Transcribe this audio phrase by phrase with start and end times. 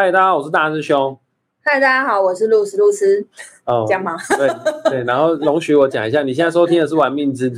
[0.00, 1.18] 嗨，大家好，我是大师兄。
[1.64, 3.26] 嗨，大家好，我是露丝露丝，
[3.64, 4.16] 哦这，样吗？
[4.38, 4.48] 对
[4.92, 7.56] 对，然后容许我讲一下，你现在收听的是《玩命之徒》。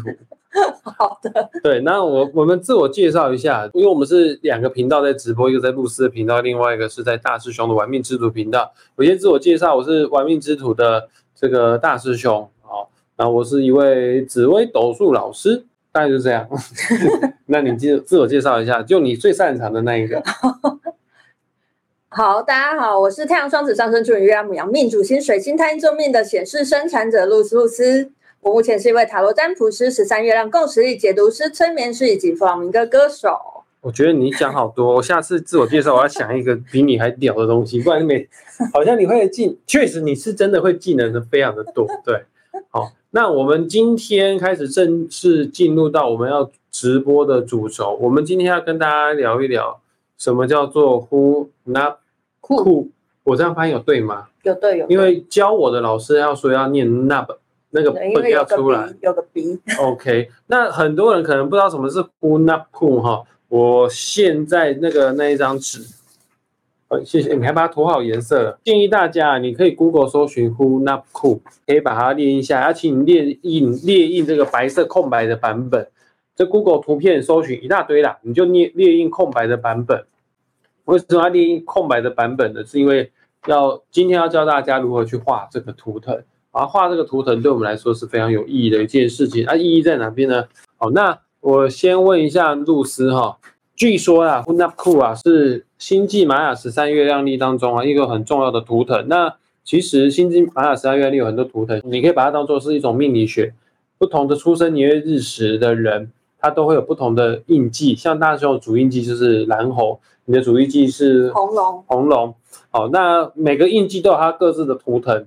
[0.83, 8.73] 好的，对，那我我们自我介绍一下，因为我们是两个频道在直播，一个在露丝的频道，另外一个是在大师兄的玩命之徒频道。
[8.97, 16.49] 我先自我介绍，我是玩命之徒的这个大师兄，好，然后我是一位紫薇斗数老师，大概就这样。
[17.45, 20.23] 那你自自我介绍一下，就你最擅长的那一个。
[22.13, 28.11] 好，大家好，我是太阳双子上升处女月亮母羊命主星水星太阴座命的显示生产者露丝露丝。
[28.41, 33.39] 我目前是一位塔罗占卜师、十三月亮共识力解读师、催眠师以及弗朗明哥歌手。
[33.81, 38.29] 我觉得你讲好多，我下次自我介绍我要想一个比你还屌的东西，不然每
[38.75, 41.87] 好像你会技，确实你是真的会技能的非常的多。
[42.05, 42.25] 对，
[42.71, 49.81] 好，那我们今天开始正式进入到我们要直播的主轴，我们今天要跟大家聊一聊
[50.19, 52.00] 什么叫做 who not
[52.57, 52.91] 酷，酷，
[53.25, 54.27] 我这样发音有对吗？
[54.43, 57.37] 有对有对，因为教我的老师要说要念那本
[57.71, 58.89] 那个本要出来。
[58.89, 63.23] 鼻，有个鼻，OK，那很多人可能不知道什么是 Who Not Cool 哈。
[63.49, 65.81] 我现在那个那一张纸，
[66.89, 68.59] 呃，谢谢，你还把它涂好颜色了。
[68.65, 75.89] 建议大家，你可以 Google 搜寻 Who Not Cool，可以把它列印下来，要请你列印列印这个白色空白的版本。
[76.35, 80.05] 这 Google 图片搜寻一大堆啦，你就列列印空白的版本。
[80.91, 82.65] 为什么要定义空白的版本呢？
[82.67, 83.13] 是因为
[83.47, 86.21] 要今天要教大家如何去画这个图腾。
[86.51, 89.47] 啊，画这个图腾对我们来说是非常有意义的一件事情。
[89.47, 90.45] 啊，意义在哪边呢？
[90.77, 93.39] 好，那我先问一下露丝哈，
[93.77, 99.07] 据说啊 h u n a p k u 啊是星际玛雅十三月亮历当中啊一个很重要的图腾。
[99.07, 99.33] 那
[99.63, 103.55] 其实星际玛雅十三月亮历有很多图腾，你可以把它当做是一种命理学，
[103.97, 106.11] 不同的出生年月日时的人，
[106.41, 107.95] 他都会有不同的印记。
[107.95, 112.35] 像大师兄的主印记就是蓝猴，你的主印记是红龙，红龙。
[112.71, 115.27] 好，那每个印记都有它各自的图腾，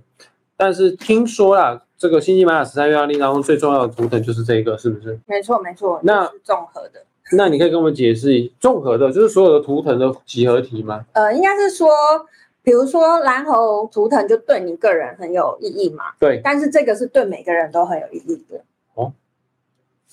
[0.58, 5.20] 但是听说啦，这个星际玛雅十三月亮历当中最重要的图腾就是这个，是不是？
[5.26, 7.02] 没错没错，那是综合的。
[7.32, 11.04] 那你可以跟我们解释综合的，就是所有的图腾的集合体吗？
[11.14, 11.89] 呃，应该是说，
[12.61, 18.61] 比如说蓝猴图腾就对你个人很有意义嘛，对，但是这个是对每个人都很有意义的。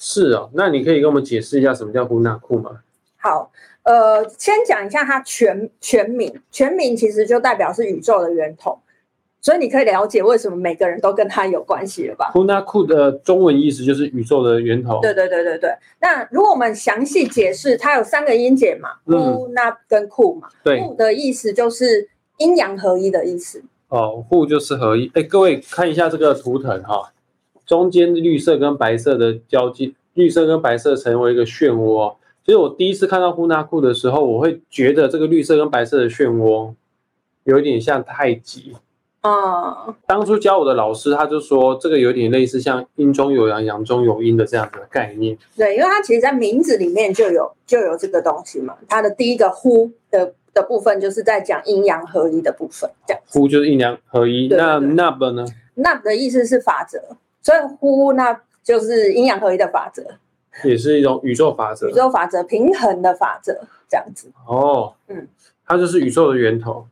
[0.02, 0.48] 是哦。
[0.54, 2.80] 那你可以跟我们解释一下什么叫呼纳库吗？
[3.18, 3.52] 好，
[3.82, 8.78] 呃，先讲一下它全全名，全名其实就代表是宇宙的源头，
[9.42, 12.30] 所以你可以了解为什么每个人都跟它有关系了吧？
[12.32, 15.00] 呼纳库的中文意思就是宇宙的源头。
[15.02, 15.70] 对对对对对。
[16.00, 23.62] 那如果我们详细解释，它有三个音节嘛，嗯呼、那跟库嘛，对库的意思就是阴阳合一的意思。
[23.88, 25.10] 哦，户就是合一。
[25.12, 27.12] 哎，各位看一下这个图腾哈，
[27.70, 32.16] 中间绿色跟白色的交界，绿色跟白色成为一个漩涡。
[32.44, 36.74] 其实我第一次看到呼纳库的时候，我会觉得这个绿色跟白色的漩涡
[37.44, 38.74] 有一点像太极。
[39.20, 45.38] 嗯，当初教我的老师他就说，这个有点类似像阴中有阳，阳中有阴的这样子的概念。
[45.56, 53.22] 对，因为它其实在名字里面就有就有这个东西嘛，它的第一个呼的的部分就是在讲阴阳合一的部分，这样。
[53.28, 55.44] 呼就是阴阳合一，对对那对 nub 呢？
[55.74, 57.00] 那的意思是法则，
[57.42, 60.04] 所以呼那就是阴阳合一的法则，
[60.64, 61.92] 也是一种宇宙法则宇。
[61.92, 63.58] 宙法则、平衡的法则
[63.88, 64.30] 这样子。
[64.46, 65.26] 哦，嗯，
[65.66, 66.86] 它就是宇宙的源头。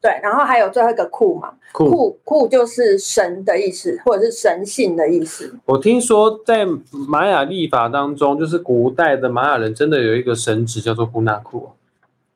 [0.00, 5.52] 对，然后还有最后一个库嘛，库，库库就是神的意思，或者是神性的意思。
[5.64, 6.64] 我听说在
[7.08, 11.70] 玛雅历法当中，就是古代的玛雅人真的有一个神职叫做呼纳库。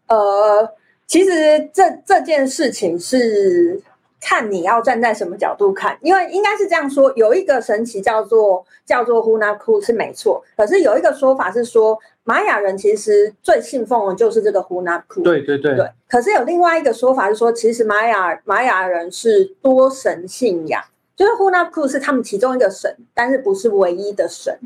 [0.08, 0.72] 呃，
[1.06, 3.80] 其实这这件事情是
[4.24, 15.22] 看你要站在什么角度看，因为应该是这样说，有一个神奇叫做叫做呼纳库是没错，可是有一个说法是说，玛雅人其实最信奉的就是这个呼纳库。
[15.22, 20.80] 对对对，对，可是有另外一个说法是说，其实玛雅玛雅人是多神信仰，
[21.16, 24.56] 就是呼纳库是他们其中一个神，但是不是唯一的神。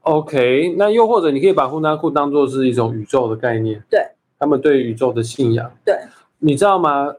[0.00, 3.82] OK，那又或者你可以把呼纳库当做是一种宇宙的概念。
[3.90, 4.00] 对，
[4.38, 5.70] 他们对宇宙的信仰。
[5.84, 5.96] 对，
[6.38, 7.14] 你知道吗？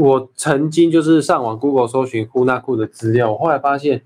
[0.00, 4.00] 我曾经就是上网 Google 搜寻呼纳库的资料，我后来发现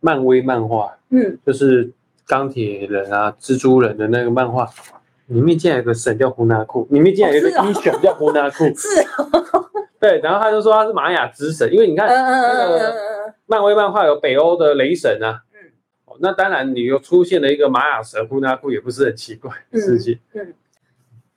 [0.00, 1.92] 漫威漫画嗯，就是
[2.26, 4.66] 钢铁人啊、蜘蛛人的那个漫画，
[5.26, 8.64] 里面竟然有个神叫胡纳库，里面竟然有一个英雄叫胡纳库。
[8.74, 8.88] 是
[9.18, 9.68] 哦，
[10.00, 12.08] 对，然后他就说他是玛雅之神，因为你看
[13.44, 15.42] 漫威漫画有北欧的雷神啊，
[16.20, 20.18] 那当然你又出现了一个玛雅神呼纳库，也不是很奇怪的事情。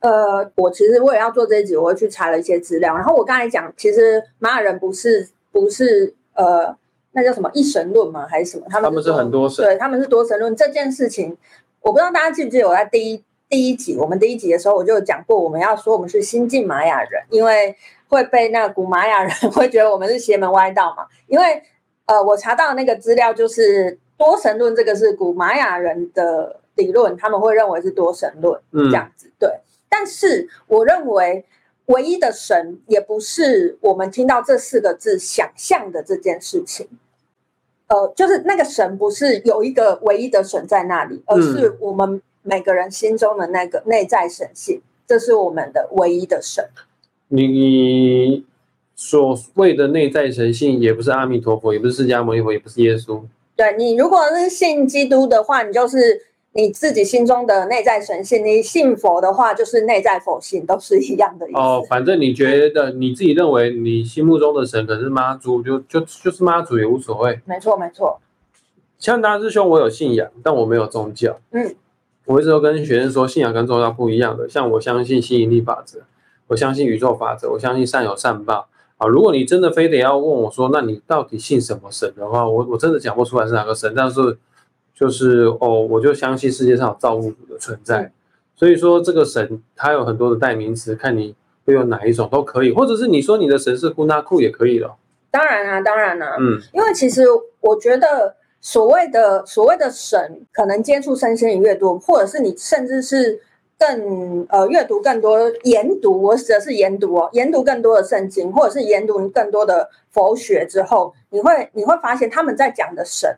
[0.01, 2.95] 呃，我其实为了要做这一集，我会去查了一些资料。
[2.95, 6.75] 然后我刚才讲，其实玛雅人不是不是呃，
[7.11, 8.25] 那叫什么一神论吗？
[8.29, 8.65] 还是什么？
[8.69, 11.35] 他们他们是很多神对，他们是多神论这件事情，
[11.81, 17.75] 我不知道大家记不记得我在第一第一集，我们第一集的时候我就讲过，我们要说我们是新晋玛雅人，因为
[18.07, 21.05] 会被那古玛雅人 会觉得我们是邪门歪道嘛。
[21.27, 21.61] 因为
[22.05, 29.29] 呃，我查到那个资料就是多神论，这个是古玛雅人的理论，他们会认为是多神论这样子。
[29.37, 29.49] 对，
[29.89, 31.43] 但是我认为
[31.87, 36.87] 唯一的神也不是我们听到这四个字想象的这件事情。
[37.87, 46.63] 呃，就是那个神不是有一个唯一的神在那里，而是我们每个人心中的那个内在神性，这是我们的唯一的神。
[47.29, 48.45] 你
[48.95, 53.23] 所谓的内在神性，也不是阿弥陀佛，也不是释迦牟尼佛，也不是耶稣。
[53.55, 56.28] 对你，如果是信基督的话，你就是。
[56.53, 61.57] 你自己心中的内在神性，你信佛的话，就是内在佛性，都是一样的意思。
[61.59, 67.39] 哦，反正你觉得你自己认为你心目中的神可是妈祖，就就就是妈祖也无所谓。
[67.45, 68.19] 没错，没错。
[68.97, 71.39] 像大师兄，我有信仰，但我没有宗教。
[71.51, 71.75] 嗯，
[72.25, 74.49] 我一直都跟学生说，信仰跟宗教不一样的。
[74.49, 75.99] 像我相信吸引力法则，
[76.47, 78.67] 我相信宇宙法则，我相信善有善报。
[78.97, 84.39] 啊，如果你真的非得要问我说，那你到底信什么神的话，我我真的讲不出来是哪个神，但是。
[84.99, 88.11] 就是哦，我就相信世界上有造物主的存在，
[88.53, 91.33] 所以说这个神它有很多的代名词，看你
[91.65, 94.97] 会用哪一种都可以，或者是你说你的神是呼纳库也可以了。
[95.31, 97.23] 当然啊，当然啊，嗯，因为其实
[97.61, 103.39] 我觉得所谓的所谓的神，可能接触身心灵越多，或者是你甚至是
[103.77, 113.33] 更呃阅读更多研读，我指的是研读哦，研读更多的圣经，或者是研读更多的佛学之后，你会你会发现他们在讲的神。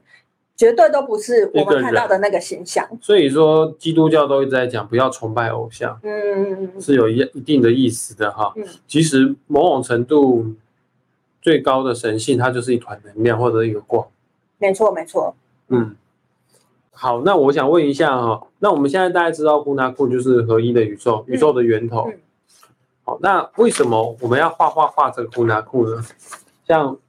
[0.61, 2.87] 绝对都不是我们看到的那个形象。
[3.01, 8.53] 所以说，基督教都一直在讲不要崇拜偶像，嗯，是有一一定的意思的哈。
[8.85, 10.53] 其实某种程度，
[11.41, 14.07] 最高的神性它就是一团能量或者一个光。
[14.59, 15.35] 没错，没错。
[15.69, 15.95] 嗯，
[16.91, 22.07] 好，那我想问一下哈，那我们现在大家知道呼纳库就是合一的宇宙，宇宙的源头。
[23.03, 26.05] 好，那为什么我们要画画画这个呼纳库呢？
[26.67, 26.99] 像。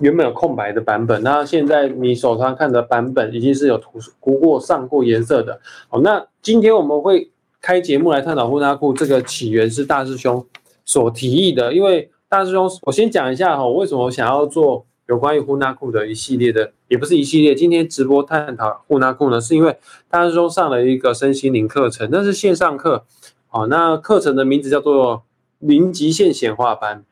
[0.00, 5.60] 原本有空白的版本，那现在你手上看的版本已经是有涂涂过、上过颜色的。
[5.88, 7.30] 好，那今天我们会
[7.60, 10.44] 开节目来探讨呼纳库这个起源是大师兄
[10.84, 11.72] 所提议的。
[11.72, 19.76] 因为大师兄，我先讲一下哈，为什么想要做有关于呼纳库的一系列的，也不是一系列，今天直播探讨呼纳库呢，是因为
[20.10, 23.04] 大师兄上了一个身心灵课程，那是线上课。
[23.46, 25.22] 好，那课程的名字叫做
[25.60, 27.04] 零极限显化班。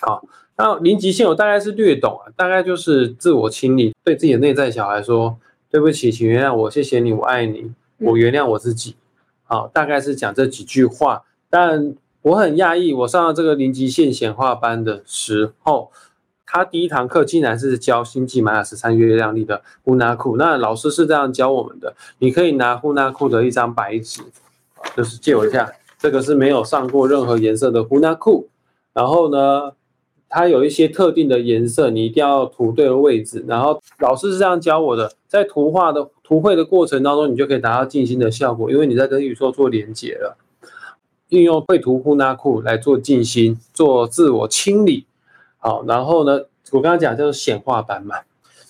[0.00, 0.22] 好。
[0.60, 5.38] 那零极限我大概是略懂啊，大概就是自我清理，对自己的内在小孩说
[5.70, 8.96] 对不起，请原谅我，谢谢你，我爱你，我原谅我自己。
[9.44, 11.22] 好，大概是讲这几句话。
[11.48, 15.92] 但我很讶异，我上了这个零极限显化班的时候，
[16.44, 20.36] 他第一堂课竟然是教星际玛雅十三月亮历的呼纳库。
[20.36, 24.22] 那老师是这样教我们的：你可以拿呼纳库的一张白纸，
[24.96, 28.48] 就是借我一下，这个是没有上过任何颜色的呼纳库。
[28.92, 29.77] 然后呢？
[30.30, 33.44] 它有一些特定的颜色，你一定要涂对了位置。
[33.48, 40.36] 然后老师是这样教我的，在图画的图绘的过程当中，你就可以达到静心的效果，因为你在跟宇宙做连接了。
[41.30, 45.06] 运用绘图库纳库来做静心，做自我清理。
[45.58, 48.16] 好，然后呢，我刚刚讲叫做显化版嘛。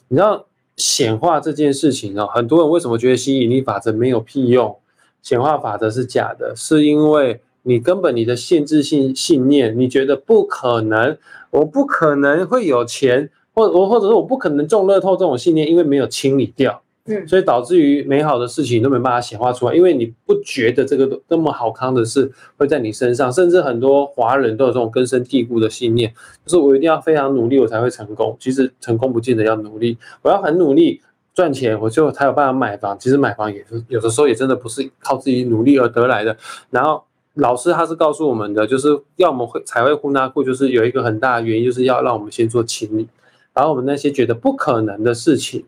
[0.08, 0.46] 你知道
[0.76, 4.78] 显化这件事情哦，很多人为什么觉得吸引力法则没有屁用？
[5.22, 7.40] 显化法则是假的，是因为。
[7.62, 11.16] 你根本你的限制性信念，你觉得不可能，
[11.50, 26.12] 我不可能会有钱，或我或者是我不可能中乐透这种信念，因为没有清理掉，嗯，所以导致于美好的事情都没办法显化出来，因为你不觉得这个那么好康的事会在你身上，甚至很多华人都有这种根深蒂固的信念，
[26.46, 31.02] 就是我一定要非常努力我才会成功，其实成功不见得要努力，我要很努力
[31.34, 36.36] 赚钱，我就才有办法买房，其实买房也是有的时候也真的不是靠自己努力而得来的，
[36.70, 37.02] 然后。
[37.38, 43.08] 老师他是告诉我们的，就是要我们会才会呼纳库，就是有一个很大的原因，就是要让我们先做清理，
[43.54, 45.64] 然后我们那些觉得不可能的事情，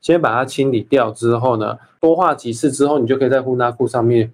[0.00, 4.32] 先把它清理掉之后呢，多画几次之后，你就可以在呼纳库上面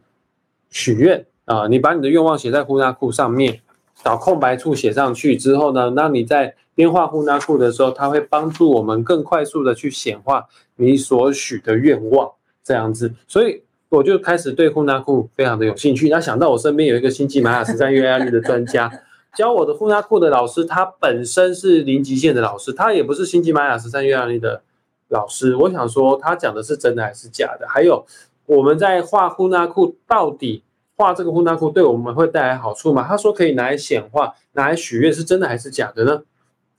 [0.70, 3.60] 许愿啊，你把你的愿望写在呼纳库上面，
[4.02, 10.46] 找空白处写上去之后呢，那你在边画呼纳库的时候，它会帮助我们更快速的去显化
[10.76, 12.30] 你所许的愿望，
[12.64, 13.62] 这样子，所以。
[13.90, 16.08] 我就开始对呼纳库非常的有兴趣。
[16.08, 18.88] 那想到我身边有一个星际玛雅十三月压力的专家，
[19.34, 24.62] 教我的呼纳库的老师，他本身是零极限的老师，他也不是星际玛雅十三月压力的
[25.08, 25.56] 老师。
[25.56, 27.66] 我想说，他讲的是真的还是假的？
[27.68, 28.06] 还有
[28.46, 30.62] 我们在画呼纳库，到底
[30.96, 33.04] 画这个呼纳库对我们会带来好处吗？
[33.08, 36.22] 他说可以拿来显化，拿来许愿，是真的还是假的呢？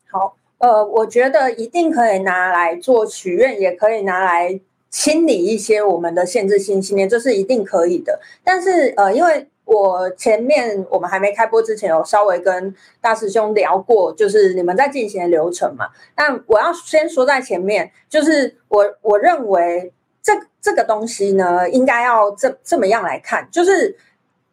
[0.09, 4.61] 好，呃，我觉得一定可以拿来做许愿，也可以拿来。
[4.91, 8.19] 清理一些我们的限制性信念，这是一定可以的。
[8.43, 15.87] 但是呃，因为我前面我们还没开播之前，有稍微跟大师兄聊过，就是你们在进行的流程嘛。
[16.13, 23.97] 但我要先说在前面，就是我我认为这这个东西呢，应该要这这么样来看，就是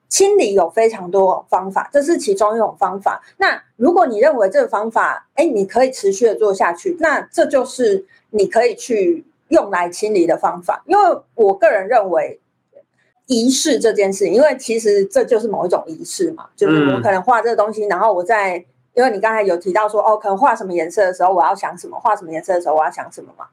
[0.09, 3.21] 清理有非常多方法，这是其中一种方法。
[3.39, 10.83] 那如果你认为这个方法，哎，你可以持续的做下去，那这就是你可以去用来清理的方法。
[10.87, 12.41] 因为我个人认为。
[13.31, 18.57] 仪式这件事，因为其实这就是某一种仪式嘛，就是我可能画这个东西，然后我在，
[18.95, 23.49] 因为你刚才有提到说，哦，可能画什么颜色的时候，我要想什么；画什么颜色的时候，我要想什么嘛。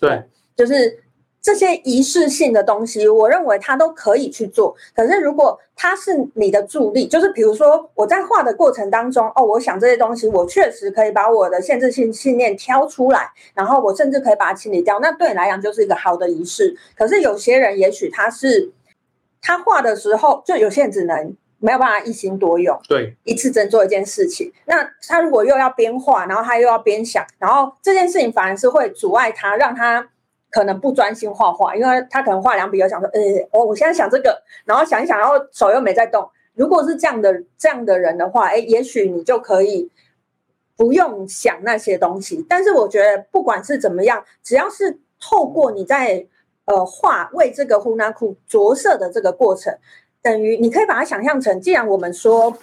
[0.00, 0.24] 对，
[0.56, 1.04] 就是
[1.40, 4.74] 这些仪式性的东西，我认为它都可以去做。
[4.94, 16.76] 可是如果它是你的助力，就是比如说我在画的过程当中，哦，我想这些东西，我确实可以把我的限制性信念挑出来，然后我甚至可以把它清理掉，那对你来讲就是一个好的仪式。
[16.96, 18.72] 可是有些人也许他是。
[19.40, 24.52] 他画的时候，就有些人只能没有办法一心多用，对，一次只做一件事情。
[24.66, 30.08] 那他如果又要边画，然后他又要边想，然后这件事情反而是会阻碍他，让他
[30.50, 33.20] 可能不专心画画，因为他可能画两笔又想说，呃，
[33.52, 36.28] 我我现在想这个，然后想一想，然后手又没在动。
[36.54, 39.90] 如果是这样的这样的人的话，哎，也许你就可以
[40.76, 42.44] 不用想那些东西。
[42.48, 46.26] 但是我觉得不管是怎么样，只要是透过你在。
[46.70, 49.74] 呃，画为这个呼纳库着色的这个过程，
[50.20, 52.58] 等于你可以把它想象成，既然我们说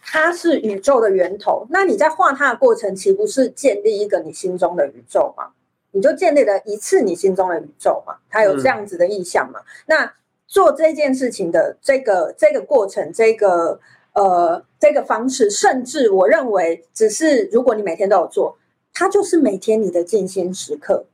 [0.00, 5.48] 它是宇宙的源头，那你在画它的过程，岂不是建立一个你心中的宇宙吗？
[5.96, 8.16] 你就建立了一次你心中的宇宙嘛？
[8.28, 9.60] 它有这样子的意向嘛？
[9.86, 10.12] 那
[10.46, 13.80] 做这件事情的这个这个过程，这个
[14.12, 18.58] 呃这个方式，甚至我认为，只是如果你每天都有做，
[18.92, 21.06] 它就是每天你的静心时刻。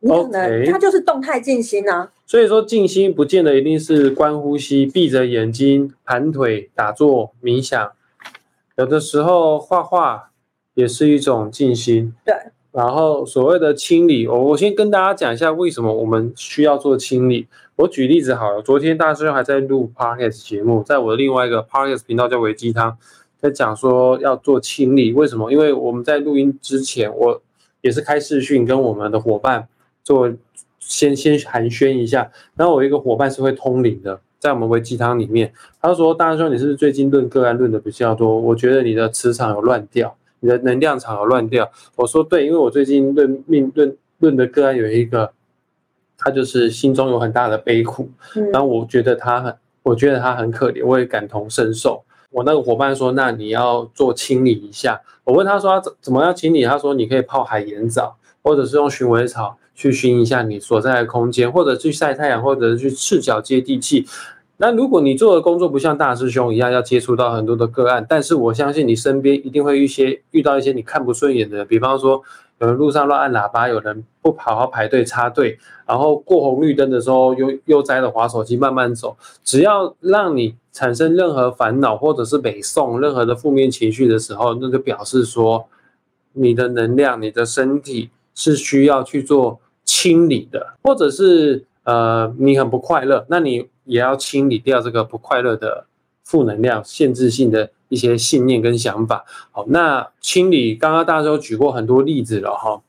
[0.00, 7.92] 你可能它就是动态静心啊，所以说静心不见得一定是观呼吸、闭着眼睛、盘腿打坐冥想，
[8.76, 10.30] 有的时候画画
[10.74, 12.14] 也是一种静心。
[12.24, 12.32] 对，
[12.78, 17.48] 然后所谓的清理，我我先跟大家讲一下为什么我们需要做清理。
[17.74, 22.96] 我举例子好了，昨天大师兄还在录 podcast 节目，在我的另外一个 podcast 频道叫维鸡汤，
[23.40, 25.50] 在讲说要做清理，为什么？
[25.50, 27.42] 因为我们在录音之前，我
[27.80, 29.66] 也是开视讯跟我们的伙伴。
[30.04, 30.32] 做
[30.78, 38.38] 先先寒暄一下，然后我一个伙伴是会通灵的，在我们维鸡汤里面，他说：“大师兄，你是不是最近论个案论的比较多？
[38.38, 45.32] 我觉得你的磁场有乱掉，你的能量场有乱掉。”我说：“对，因为我最近论命论论的个案有一个，
[46.16, 48.08] 他就是心中有很大的悲苦，
[48.52, 52.04] 然后我觉得他很，我觉得他很可怜，我也感同身受。
[52.30, 55.00] 我那个伙伴说：那你要做清理一下。
[55.24, 56.64] 我问他说：怎怎么样清理？
[56.64, 64.04] 他说：你可以泡海盐澡，或者是用薰尾草。”去熏一下你所在的空间，或者去晒太阳，或者是去赤脚接地气。
[64.58, 72.22] 那如果你做的工作不像大师兄一样要接触到很多的个案，但是我相信你身边一定会一些遇到一些你看不顺眼的，比方说
[72.58, 79.16] 有人路上乱按喇叭，有人不好好排队插队，然后过红绿灯的时候又悠哉的滑手机慢慢走。
[79.42, 85.66] 只要让你产生任何烦恼或者是北宋任何的负面情绪的时候，那就表示说
[86.32, 89.60] 你的能量、你的身体是需要去做。
[89.90, 95.86] 清理的，或者是呃，你很不快乐，那你也要清理掉这个不快乐的
[96.22, 99.24] 负能量、限制性的一些信念跟想法。
[99.50, 102.82] 好，那清理刚刚大家都举过很多例子了哈。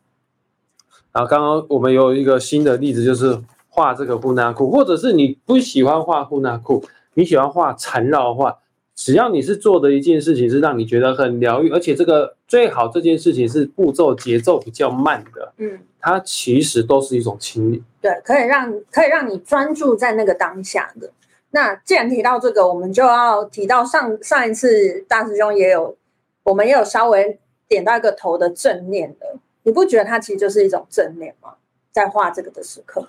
[1.12, 8.58] 然后刚刚我们有一个新的例子，就是画这个护纳库，或者是你不喜欢画护纳库，你喜欢画缠绕画。
[9.00, 21.10] 只要你是做的一件事情是让你觉得很疗愈，而且这个最好这件事情是步骤节奏比较慢的，嗯，它其实都是一种清理，对，可以让可以让你专注在那个当下的。
[21.52, 25.96] 那既然提到这个，我们就要提到上上一次大师兄也有，
[26.44, 27.40] 我们也有稍微
[27.70, 31.54] 点到一个头的正念的，你不觉得它其实就是一种正念吗？
[31.94, 33.08] 在画这个的时刻，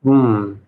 [0.00, 0.58] 嗯，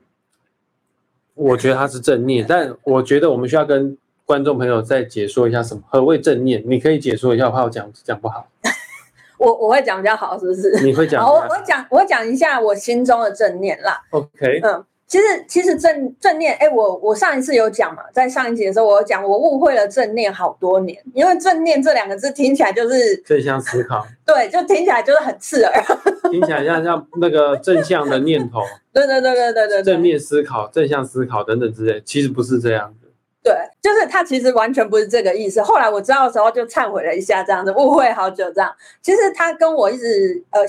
[1.32, 3.96] 我觉得它是正念，但我觉得我们需要跟。
[4.32, 6.62] 观众朋友再解说一下什么何谓正念？
[6.64, 8.48] 你可以解说一下，我怕我讲讲不好。
[9.36, 10.70] 我我会讲比较好，是不是？
[10.82, 11.22] 你会讲？
[11.22, 14.00] 我我讲我讲一下我心中的正念啦。
[14.08, 25.84] OK，嗯，其实其实正正念，哎，我我上一次有讲嘛，在上一集的时候我有讲，我误会了正念好多年，因为正念这两个字听起来就是正向思考， 对，就听起来就是很刺耳，
[26.30, 28.62] 听起来像像那个正向的念头，
[28.94, 32.94] 对对对对对对，正面思考、正向思考等等之类，其实不是这样。
[33.42, 35.60] 对，就是他其实完全不是这个意思。
[35.60, 38.72] 后来我知道的时候就忏悔了一下，这样子误会好久这样。
[39.00, 40.60] 其实他跟我一直呃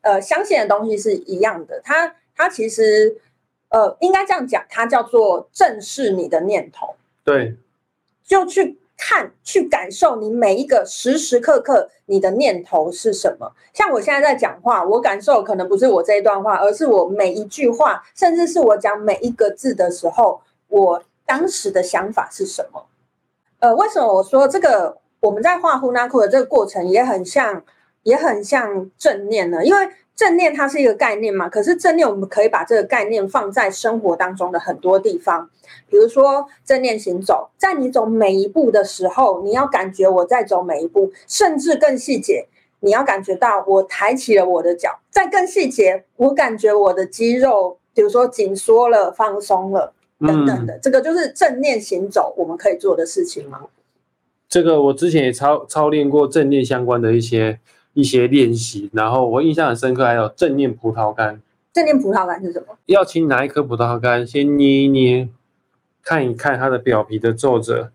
[0.00, 1.78] 呃相信的东西是一样的。
[1.84, 3.14] 他他其实
[3.68, 7.54] 呃应该这样讲，它叫做正视你的念头，对，
[8.24, 13.52] 就去看、去感受你每一个时时刻刻你的念头是什么。
[13.74, 22.86] 像我现在在讲话，我感受可能不是我这一段话，而是我每一句话，甚至是我讲每一个字的时候，我当时的想法是什么。
[23.60, 27.62] 呃，为什么我说这个我们在画呼纳库的这个过程也很像，
[28.02, 29.64] 也很像正念呢？
[29.64, 35.48] 因为正念它是一个概念嘛，可是正念我们可以把这个概念放在生活当中的很多地方，
[35.88, 42.46] 比如说正念行走，在你走每一步的时候，你要感觉我在走每一步，甚至更细节，
[42.80, 49.94] 你要感觉到我抬起了我的脚，再更细节，我感觉我的肌肉，比如说紧缩了、放松了。
[50.26, 53.60] 等等的，这个就是正念行走我们可以做的事情吗？
[54.48, 57.58] 这个我之前也操操练过正念相关的一些
[57.94, 61.40] 一些练习，然后我印象很深刻，还有正念葡萄干。
[61.72, 62.76] 正念葡萄干是什么？
[62.84, 65.28] 要请拿一颗葡萄干，先捏一捏，
[66.02, 67.90] 看一看它的表皮的皱褶，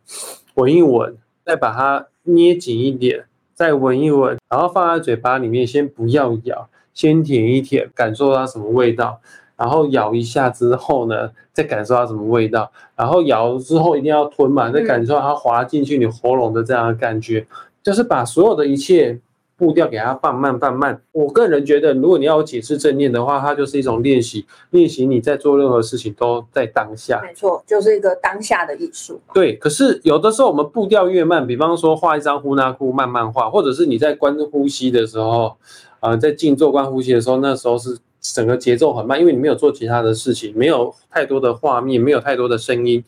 [0.55, 1.15] 闻一闻，
[1.45, 9.21] 再把它捏紧一点，再闻一闻，然后放在嘴巴里面，先不要咬，先舔一舔，感受它什么味道。
[9.57, 12.71] 然后咬一下之后呢，再感受到什么味道。
[12.95, 17.45] 然后咬之后一定要吞嘛，再感受它滑进去你喉咙的这样的感觉，
[17.81, 19.19] 就是把所有的一切
[19.57, 21.01] 步调给它放慢放慢。
[21.11, 27.19] 我个人觉得，如果你要解释正念的话，它就是一种练习，练习你在做任何事情都在当下。
[27.23, 29.19] 没错，就是一个当下的艺术。
[29.33, 35.57] 对，可是有的时候我们步调越慢，比方说画一张呼纳库慢慢画，或者是你在观呼吸的时候，
[35.99, 37.97] 呃，在静坐观呼吸的时候，那时候是。
[38.33, 43.03] 整个节奏很慢，因为你没有做其他的事情，没有太多的画面，没有太多的声音，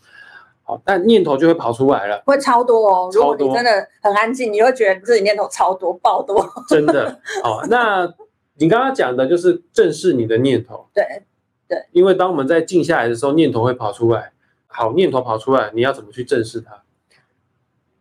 [0.64, 3.10] 好，但念头就会跑出来了，会超多哦。
[3.14, 6.46] 如果你真的很安静，你会觉得自己念头超多，爆多。
[6.68, 8.14] 真的，好，那
[8.58, 11.04] 你刚刚讲的就是正视你的念头，对
[11.68, 14.32] 对，因为当我们在静下来的时候，念头会跑出来，
[14.68, 16.84] 好，念头跑出来，你要怎么去正视它？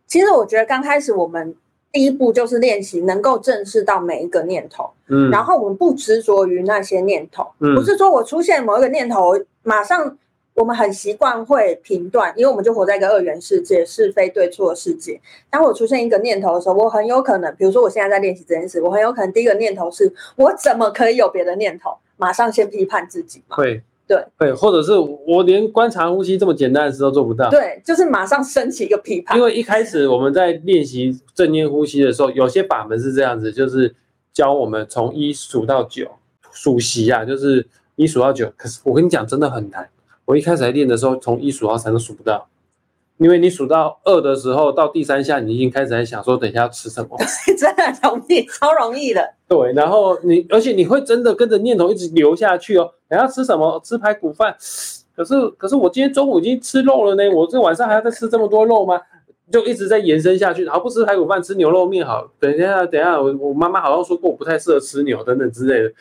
[0.07, 1.55] 其实我觉得刚开始我们。
[1.91, 10.17] 第一步就是练习能够正视到每一个念头，嗯，然后我们不执着于那些念头，嗯，不是说我出现某一个念头，马上
[10.53, 15.19] 我们很习惯会评断，因为我们就活在一个二元世界，是非对错的世界。
[15.49, 23.81] 当我出现一个念头的时候，我很有可能，比如说我现在在练习这件事，我很有可能第一个念头是我怎么可以有别的念头，马上先批判自己嘛，会。
[24.09, 24.93] 对对，或者是
[25.27, 27.47] 我连观察呼吸这么简单的事都做不到。
[27.51, 29.37] 对，就是马上升起一个批判。
[29.37, 33.95] 因为一开始我们在练习正念呼吸的时候，有些法门是这样子，就是
[34.33, 36.09] 教我们从一数到九，
[36.51, 38.51] 数息啊，就是一数到九。
[38.57, 39.87] 可是我跟你讲，真的很难。
[40.25, 42.47] 我一开始在练的时候，从一数到三都数不到。
[43.19, 47.17] 因为你数到二的时候，到第三下，你已经开始在想说，等一下要吃什么，
[47.57, 49.33] 真的容易，超容易的。
[49.45, 52.89] 对，然后你，而且你会真的跟着念头一直流下去哦。
[53.09, 53.77] 等下吃什么？
[53.83, 54.55] 吃排骨饭。
[55.13, 58.97] 可是，可是我今天中午已经吃肉了呢，我这晚上还要再吃这么多肉吗？
[59.51, 60.63] 就一直在延伸下去。
[60.63, 62.25] 然后不吃排骨饭，吃牛肉面好。
[62.39, 65.91] 等一下，等一下，我我妈妈好像说过，我不太适合吃牛等等之类的。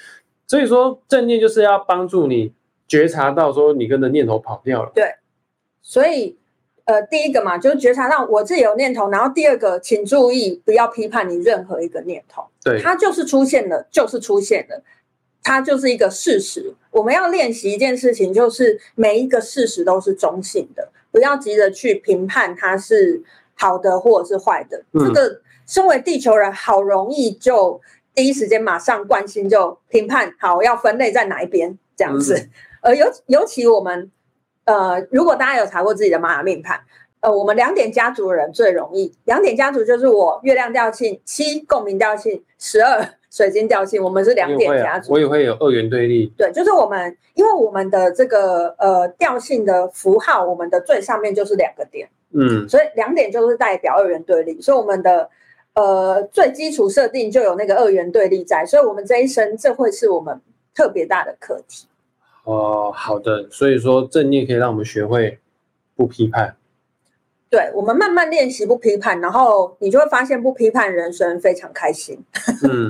[0.47, 2.53] 所以说，正念就是要帮助你
[2.87, 4.93] 觉察到说，你跟着念头跑掉了。
[4.95, 5.05] 对，
[5.83, 6.39] 所以。
[6.89, 14.83] 呃，第一个嘛，就是觉察到我自己有念头，然后第二个，请注意不要批判你任何一个念头，对，它就是出现了，就是出现了，
[15.43, 16.73] 它就是一个事实。
[16.91, 23.23] 我们要练习一件事情，就是每一个事实都是中性的，不要急着去评判它是
[23.53, 24.83] 好的或者是坏的。
[24.95, 27.79] 这个身为地球人，好容易就
[28.15, 32.49] 第一时间马上关心就评判，好要分类在哪一边这样子。
[32.81, 34.11] 而尤尤其我们。
[34.69, 36.79] 呃，如果大家有查过自己的玛雅命盘，
[37.21, 39.11] 呃，我们两点家族的人最容易。
[39.25, 45.11] 两点家族就是我月亮调性七共鸣调性十二水晶调性，我们是两点家族。
[45.15, 46.31] 我也会有二元对立。
[46.37, 55.31] 对，就是我们，因为我们的这个呃调性的符号，我们的最上面就是两个点，嗯，所以两点就是代表二元对立，所以我们的
[55.73, 60.39] 呃最基础设定就有那个二元对立在，所以我们这一生这会是我们
[60.75, 61.88] 特别大的课题。
[62.49, 65.39] 哦，好的，所以说正念可以让我们学会
[65.95, 66.57] 不批判。
[67.51, 72.19] 对，我们慢慢练习不批判，然后你就会发现不批判人生非常开心。
[72.65, 72.89] 嗯，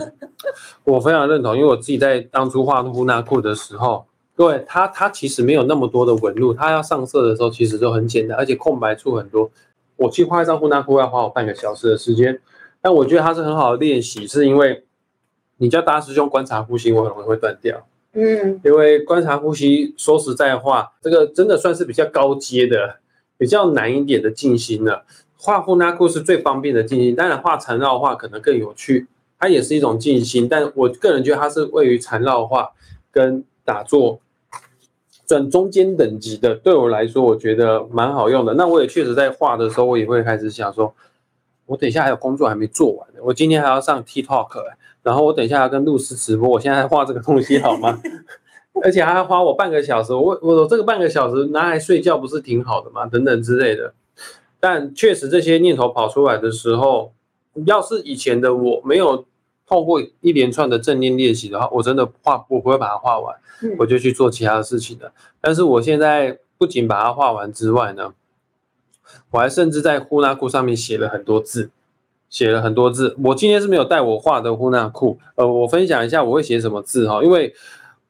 [0.84, 9.50] 我非常认同，因为我自己在当初画呼纳库的时候，对它它其实没有那么多的纹路，它要上色的时候其实就很简单，而且空白处很多。
[9.96, 12.40] 我去画一张呼纳库要花我半个小时的时间，
[12.80, 14.84] 但我觉得它是很好的练习，是因为
[15.56, 17.84] 你叫大师兄观察呼吸，我很容易会断掉。
[18.14, 22.96] 嗯，因为观察呼吸，说实在话，这个真的算是比较高阶的、
[23.36, 25.04] 比较难一点的静心了。
[25.36, 29.06] 画呼纳库是最方便的静心，当然画缠绕画可能更有趣，
[29.38, 30.48] 它也是一种静心。
[30.48, 32.70] 但我个人觉得它是位于缠绕画
[33.12, 34.18] 跟打坐
[35.26, 38.54] 转中间等级的，对我来说我觉得蛮好用的。
[38.54, 40.92] 那我也确实在画的时候，我也会开始想说，
[41.66, 44.64] 我等一下还有工作还没做完呢，我今天还要上 TikTok，
[45.08, 47.98] 然后我等一下要跟露丝直播，我现在画这个东西好吗？
[48.84, 53.06] 而且还要花我半个小时，我我这个半个小时拿来睡觉不是挺好的吗？
[53.06, 53.94] 等等之类的。
[54.60, 57.14] 但确实这些念头跑出来的时候，
[57.64, 59.24] 要是以前的我没有
[59.66, 63.34] 透过一连串的正念练习的话，我真的画我不会把它画完，
[63.78, 65.10] 我就去做其他的事情了。
[65.40, 68.12] 但是我现在不仅把它画完之外呢，
[69.30, 71.70] 我还甚至在呼啦库上面写了很多字，
[72.30, 73.16] 写了很多字。
[73.24, 77.54] 我今天是没有带我画的呼纳库，呃，我分享一下我会写什么字哈，因为。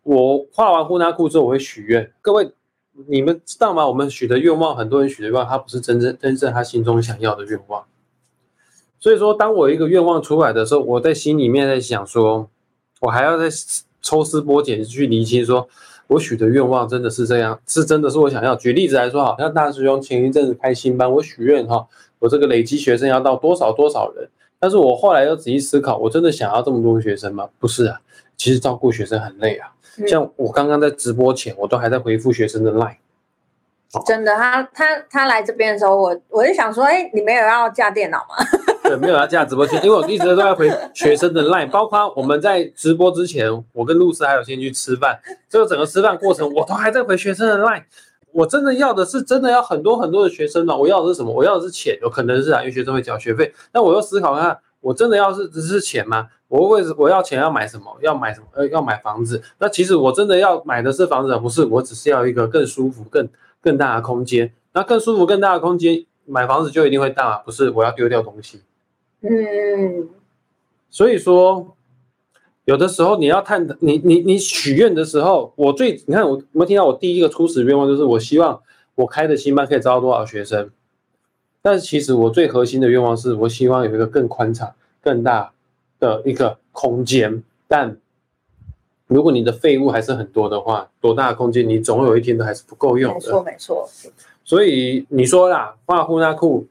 [0.05, 2.11] 我画完呼纳库之后，我会许愿。
[2.23, 2.51] 各位，
[3.09, 3.87] 你们知道吗？
[3.87, 7.85] 我们许的愿望，很多人许的愿望，他不是真正真正他心中想要的愿望。
[8.99, 12.49] 所以说，当我一个愿望出来的时候，我在心里面在想说，
[13.01, 13.51] 我还要再
[14.01, 15.69] 抽丝剥茧去厘清，说
[16.07, 18.57] 我许的愿望真的是这样，是真的是我想要。
[18.57, 21.87] 举例子来说，好像大师兄前一阵子开新班，我许愿哈，
[22.19, 24.29] 我这个累积学生要到多少多少人。
[24.61, 27.49] 但是我后来又仔细思考，我真的想要这么多学生吗？
[27.59, 28.01] 不是啊，
[28.37, 29.69] 其实照顾学生很累啊。
[30.07, 32.97] 像我刚刚在直播前，我都还在回复学生的 line。
[34.07, 38.45] 真的，他他他来这边的时候，我我就想说，哎，你没有要架电脑吗？
[38.83, 47.85] 对，没有要架直播间，因为我一直都在回 学生的 line，包括我们在直播之前，我跟露丝还有先去吃饭，这个整个吃饭过程，我都还在回学生的 line。
[48.39, 50.77] 我真的要的是真的要很多很多的学生嘛？
[50.77, 51.33] 我要的是什么？
[51.33, 53.53] 我要的是钱，有可能是啊，因为学生会交学费。
[53.73, 56.29] 那我又思考看，我真的要是只是钱吗？
[56.47, 57.87] 我为我要钱要买什么？
[58.01, 58.47] 要买什么？
[58.53, 59.43] 呃，要买房子。
[59.59, 63.29] 那其实我真的要买的是房子，不是我只是要一个更舒服、更
[63.61, 64.53] 更大的空间。
[64.73, 67.39] 那更舒服、更大的空间，买房子就一定会大吗？
[67.39, 68.63] 不是，我要丢掉东西。
[69.23, 70.09] 嗯。
[70.91, 71.75] 所以说，
[72.69, 78.61] 有的时候你要探你你你许愿的时候，我最你看我有没有听到我第一个初始愿望就是我希望
[78.95, 80.71] 我开的新班可以招到多少学生。
[81.63, 85.51] 但是其实我最核心的愿望是我希望有一个更宽敞、更大。
[86.01, 87.97] 的一个空间，但
[89.09, 93.19] 如果你的废物还是很多的话，多大的空间你总有一天都还是不够用的。
[93.19, 93.89] 没错，没错。
[94.45, 96.69] 所以你说啦，画呼纳库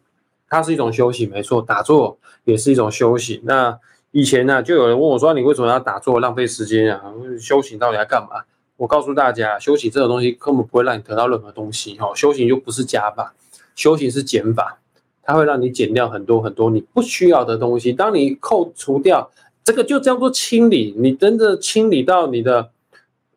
[0.47, 3.41] 它是一种休息，没错，打坐也是一种休息。
[3.43, 3.77] 那
[4.11, 7.13] 以前呢，就有人问我说，你为什么要打坐，浪费时间啊？
[7.39, 8.43] 修行到底要干嘛？
[8.77, 11.97] 我告诉大家，修行这个东西根本不会让你得到任何东西。
[11.97, 13.33] 哈，修行又不是加法，
[13.75, 14.79] 修行是减法。
[15.23, 17.91] 它会让你减掉很多很多你不需要的东西。
[17.91, 19.29] 当你扣除掉
[19.61, 20.95] 这个，就叫做清理。
[20.97, 22.69] 你真的清理到你的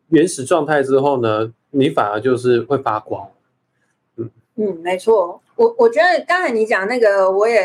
[0.07, 3.29] 原始状态之后呢，你反而就是会发光。
[4.15, 5.41] 嗯嗯，没错。
[5.57, 7.59] 我我觉得刚才你讲那个，我也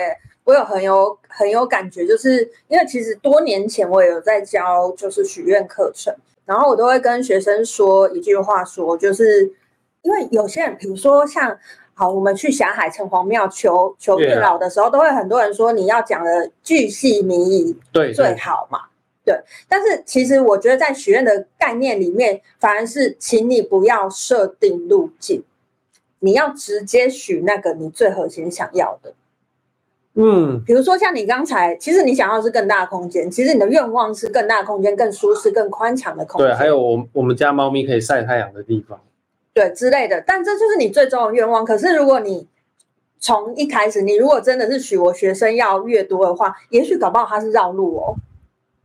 [0.47, 9.53] 我有很有很有感觉，就是因为其实多年前我也有在教就是许愿课程，然后我都会跟学生说一句话，说就是
[10.01, 11.59] 因为有些人，比如说像。
[11.99, 18.81] 好，我们去霞海城隍庙求求月老的时候，都会很多人说你要讲的巨细靡遗，对最好嘛，
[19.25, 19.35] 对。
[19.67, 25.43] 但是其实我觉得在许愿的概念里面，反而是请你不要设定路径，
[26.19, 29.15] 你要直接许那个你最核心想要的。
[30.19, 36.49] 嗯，比如说像你刚才，其实你想要是更大的空间，其实你的愿望是更大的空间、更舒适、更宽敞的空间。
[36.49, 38.99] 对，还有我我们家猫咪可以晒太阳的地方。
[39.53, 41.65] 对之类的，但这就是你最终的愿望。
[41.65, 42.49] 可是如果你
[43.19, 48.17] 从一开始，你如果真的是许我学生要越多的话，也许搞不好他是绕路哦，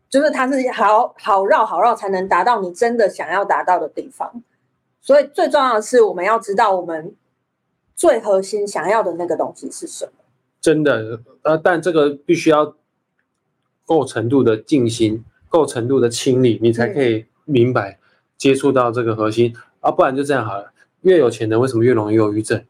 [0.09, 4.43] 就是他是好好绕好绕才能达到你真的想要达到的地方。
[4.99, 7.15] 所以最重要的是，我们要知道我们
[7.95, 10.11] 最核心想要的那个东西是什么。
[10.61, 12.75] 真的，呃，但这个必须要
[13.85, 17.97] 够程度的静心，够程度的清理，你才可以明白
[18.37, 19.53] 接触到这个核心。
[19.79, 20.71] 啊，不然就这样好了。
[21.01, 22.63] 越有钱的为什么越容易忧郁症？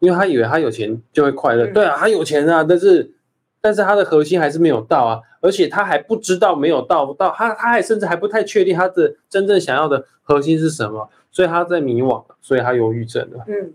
[0.00, 1.66] 因为他以为他有钱就会快乐。
[1.68, 3.14] 对啊，他有钱啊，但是
[3.62, 13.44] 但是他的核心还是没有到啊，而且他还不知道没有到到，他他还甚至还不太确定他的真正想要的核心是什么，所以他在迷惘，所以他忧郁症了。
[13.48, 13.72] 嗯，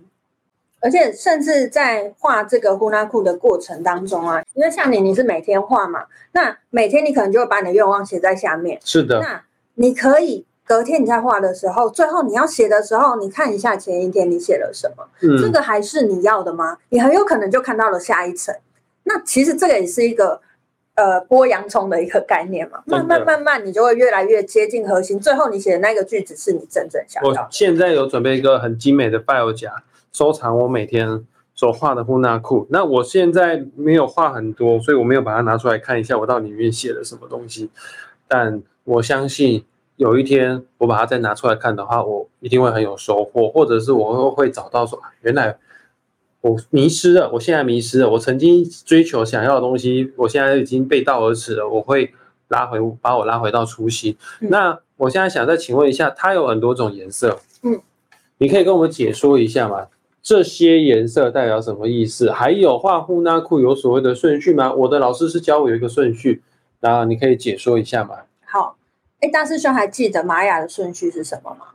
[0.81, 8.79] 而且甚至在画这个呼纳库的过程当中啊，因为像你你是每天画嘛，那每天你可能就会把你的愿望写在下面。
[8.83, 9.43] 是的，那
[9.75, 10.45] 你可以。
[10.67, 15.07] 隔天你在画的时候，最后你要写的时候，你看一下前一天你写了什么，
[15.39, 16.79] 这个还是你要的吗？
[16.89, 18.55] 你很有可能就看到了下一层。
[19.03, 20.41] 那其实这个也是一个
[20.95, 27.29] 呃剥洋葱的一个概念嘛，慢慢慢慢你就会越来越接近核心，最后你写的那个句子是你真正想要。
[27.29, 29.71] 我现在有准备一个很精美的 file 夹，
[30.15, 32.65] 收藏我每天所画的呼纳库。
[32.69, 37.69] 那我现在没有画很多，所以我没有把它拿出来看一下，我到里面写了什么东西。
[38.27, 39.65] 但我相信。
[39.97, 45.57] 有一天我把它再拿出来看的话，我一定会很有收获，或者是我会找到说，啊原来
[46.41, 52.13] 我迷失了，我现在迷失了，我曾经追求想要的东西，我现在已经背道而驰了，我会
[52.49, 54.17] 拉回把我拉回到初心。
[54.41, 57.79] 嗯那我现在想再请问一下，它有很多种颜色，嗯，
[58.39, 59.87] 你可以跟我们解说一下吗？
[60.25, 62.31] 这些颜色代表什么意思？
[62.31, 64.73] 还有画呼纳库有所谓的顺序吗？
[64.73, 66.41] 我的老师是教我有一个顺序，
[66.79, 68.21] 然后你可以解说一下吗？
[68.43, 68.75] 好，
[69.19, 71.67] 哎，大师兄还记得玛雅的顺序是什么吗？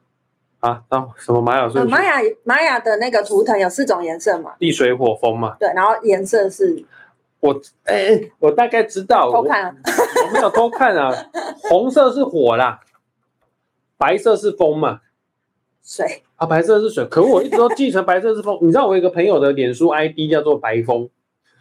[0.59, 1.91] 啊，当什么玛雅呃，顺序？
[1.93, 4.55] 玛雅玛雅的那个图腾有四种颜色嘛？
[4.59, 5.55] 地水火风嘛。
[5.61, 6.85] 对，然后颜色是
[7.39, 11.15] 我哎、哎我大概知道，偷看啊，我，我没有偷看啊。
[11.69, 12.81] 红色是火啦，
[13.97, 15.03] 白色是风嘛。
[15.83, 18.59] 水啊，白色是水，可我一直都记成白色是风。
[18.63, 21.09] 你知道我有一个朋友的脸书 ID 叫做白风，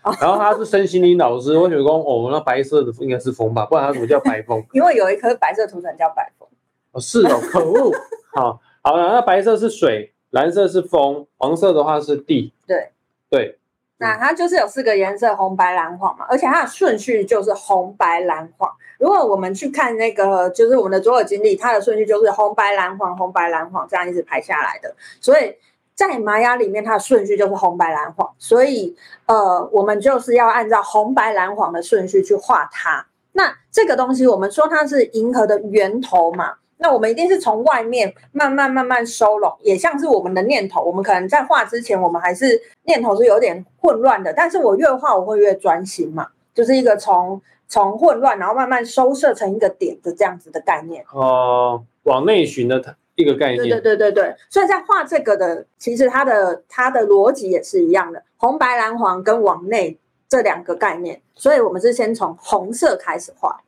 [0.04, 4.64] 哦然后他是身心灵老师，我觉得说哦，那白色的应该是风吧，不然他怎么叫白风？
[4.74, 6.48] 因为有一颗白色图层叫白风。
[6.92, 7.92] 哦，是哦，可恶。
[8.34, 12.54] 好，好了，那白色是水，蓝色是风，黄色的话是地。
[12.68, 12.90] 对
[13.30, 13.58] 对，
[14.00, 18.72] 那它就是有四个颜色，红白蓝黄嘛，而且它的顺序就是红白蓝黄。
[18.98, 24.96] 如果我们去看那个，就是我们的左耳经历，它的顺序就是红白蓝黄，红白蓝黄这样一直排下来的。
[25.20, 25.54] 所以
[25.96, 28.34] 在玛雅里面，它的顺序就是红白蓝黄。
[28.38, 33.06] 所以呃，我们就是要按照红白蓝黄的顺序去画它。
[33.34, 40.82] 那这个东西，我们说它是银河的源头嘛，那我们一定是从外面慢慢慢慢收拢，也像是我们的念头。
[40.82, 51.04] 我们可能在画之前，我们还是念头是有点混乱的，但是我越画我会越专心嘛，就是一个从从混乱，然后慢慢收摄成一个点的这样子的概念。
[51.12, 52.82] 哦、往内寻的
[53.16, 53.84] 一个概对对念。
[53.84, 59.98] 对对对，所以在画这个的，其实它的它的逻辑也是一样的，红白蓝黄跟往内
[60.30, 63.60] 这两个概念，所以我们是先从红色开始画，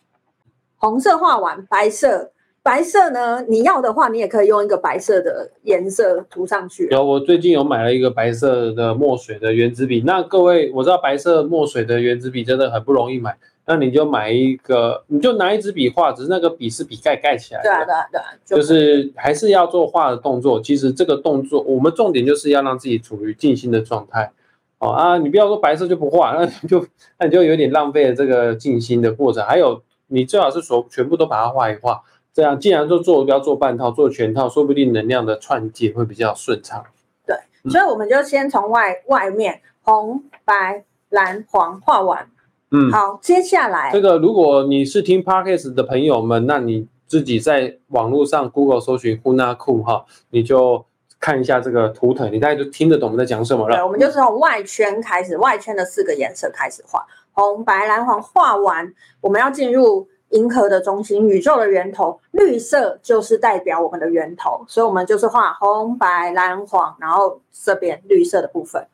[0.77, 2.31] 红色画完，白色。
[2.63, 6.87] 白色呢，你要的话，你也可以用一个白色的颜色涂上去。
[6.91, 10.03] 有，我最近有买了一个白色的墨水的圆珠笔。
[10.05, 17.69] 那各位，我知道白色墨水的圆珠笔真的很不容易买，那你就买一个，你就拿一支笔画，只是那个笔是笔盖盖起来的。
[17.69, 20.61] 对啊，对啊，对啊，就是还是要做画的动作。
[20.61, 24.31] 其实这个动作，我们重点就是要让自己处于静心的状态。
[24.77, 26.85] 哦啊，你不要说白色就不画，那你就
[27.17, 29.43] 那你就有点浪费了这个静心的过程。
[29.43, 32.01] 还有，你最好是所全部都把它画一画，
[32.33, 36.83] 这样既然都做，不要做半套，做全套，说不定能量的串接会比较顺畅。
[37.25, 37.35] 对
[37.69, 42.27] 所以我们就先从外外面红、白、蓝、黄画完。
[42.71, 50.85] 嗯，好，接下来这个如果你是听 podcast 的朋友们，那你自己在网络上 Google 搜寻 Huna 库哈，你就
[51.19, 53.85] 看一下这个图腾，你大概就听得懂我们在讲什么对，了。
[53.85, 68.85] 我们就是从外圈开始，外圈的四个颜色开始画，红、白、蓝、黄画完，我们要进入银河的中心，宇宙的源头，绿色就是代表我们的源头，所以我们就是画红、白、蓝、黄，然后这边绿色的部分。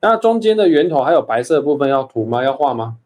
[0.00, 2.42] 那中间的源头还有白色的部分要涂吗？
[2.42, 2.96] 要画吗？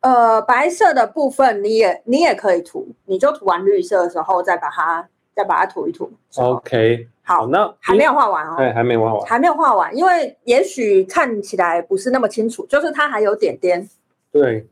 [0.00, 6.10] 呃，白色的部分你也你也可以涂，你就涂完绿色的时候再把它再把它涂一涂。
[6.36, 8.54] OK，好，好，那还没有画完哦。
[8.56, 9.26] 对，还没画完。
[9.26, 13.86] 还没有画完，因为也许看起来不是那么清楚，就是它还有点点。
[14.30, 14.66] 对，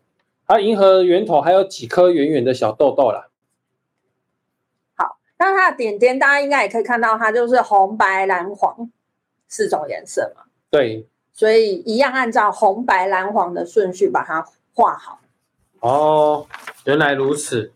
[0.46, 3.28] 它银河圆头还有几颗圆圆的小豆豆啦。
[4.94, 8.90] 好那它的点点，大家应该也可以看到，它就是红、白、蓝、黄
[9.48, 15.20] 四种颜色嘛，对，所以一样按照红、白、蓝、黄的顺序把它画好。
[15.80, 16.46] 哦，
[16.85, 17.72] 原来如此。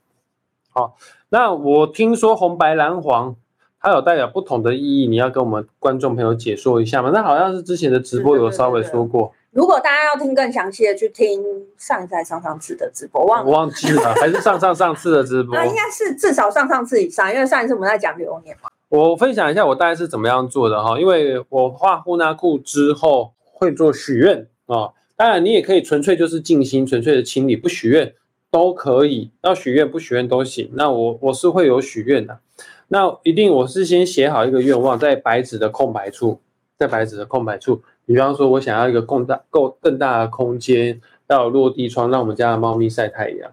[0.70, 0.96] 好，
[1.28, 3.37] 那我听说红白蓝黄
[3.80, 7.11] 它有代表不同的意义，你要跟我们观众朋友解说一下吗？
[7.12, 11.42] 那好像是之前的直播有稍微说过，如果大家要听更详细的，去听
[11.76, 13.44] 上一次、上上次的直播，忘。
[13.44, 15.66] 忘记了， 还是上上上次的直播那。
[15.66, 18.70] 应该是至少上上次以上，因为上一次我们在讲流年嘛。
[18.88, 28.14] 我分享一下我大概是怎么样做的哈，因为我画呼纳库之后会做许愿啊，当然你也可以纯粹就是静心，纯粹的清理，不许愿
[28.52, 30.70] 都可以，要许愿不许愿都行。
[30.74, 32.38] 那我我是会有许愿的，
[32.86, 36.40] 那一定我是先写好一个愿望，在白纸的空白处，
[36.78, 43.53] 在白纸的空白处，比方说我想要一个更大够更大的空间，要有落地窗，让我们家的猫咪晒太阳。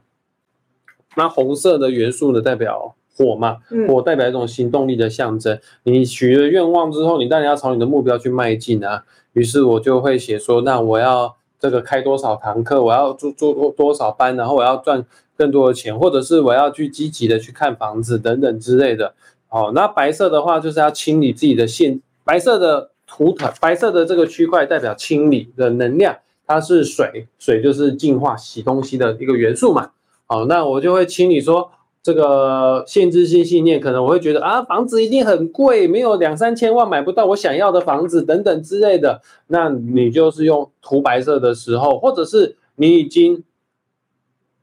[1.16, 5.60] 那红色的元素呢，代表火嘛，嗯，火代表一种行动力的象征。
[5.84, 9.04] 你许了愿望之后，你当然要朝你的目标去迈进啊。
[9.34, 15.06] 于是我就会写说，那我要这个开多少堂课，我要做做多多少班，然后我要赚
[15.38, 19.14] 更多的钱，或者是我要去积极的去看房子等等之类的。
[19.50, 26.16] 哦，那白色的话就是要清理自己的现，白色的图腾，白色的这个区块代表清理的能量，
[26.46, 29.92] 它是水，水就是净化洗东西的一个元素嘛。
[30.28, 31.72] 好，那我就会清理说。
[32.04, 39.22] 这个限制性信念，可能我会觉得啊，房子一定很贵，没有两三千万买不到我想要的房子等等之类的。
[39.48, 43.44] 那你就是用涂白色的时候，或者是你已经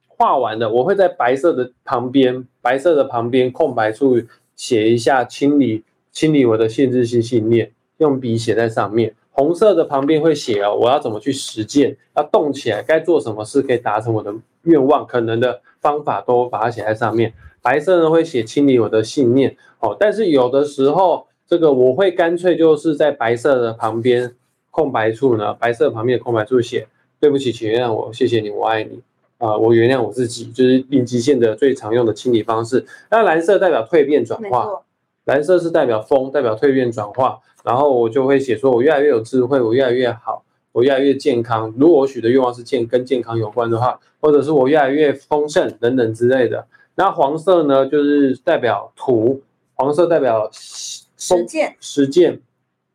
[0.06, 4.22] 画完了，我会在白色的旁边，白色的旁边空白处
[4.56, 9.14] 写一下清理清理我的限制性信念，用笔写在上面。
[9.36, 17.32] 红色的旁边会写哦，我要怎么去实践，要动起来，该做什么事可以达成我的愿望，可能的方法都把它写在上面。
[17.60, 24.32] 白色呢会写清理我的信念哦，但是有的时候这个我会干脆就是在白色的旁边
[24.70, 26.86] 空白处呢，白色旁边的空白处写
[27.18, 29.00] 对不起，请原谅我，谢谢你，我爱你
[29.38, 32.86] 啊，我原谅我自己，就是零极限的最常用的清理方式。
[33.10, 34.82] 那蓝色代表蜕变转化，
[35.24, 37.40] 蓝色是代表风，代表蜕变转化。
[37.64, 41.72] 然后我就会写说，我越来越有智慧，我越来越好，我越来越健康。
[41.78, 46.66] 如果我许的愿望是健跟健康有关的话，或者是我越来越丰盛等等之类的。
[46.96, 49.40] 那黄色呢，就是代表土，
[49.72, 52.38] 黄色代表实践，实践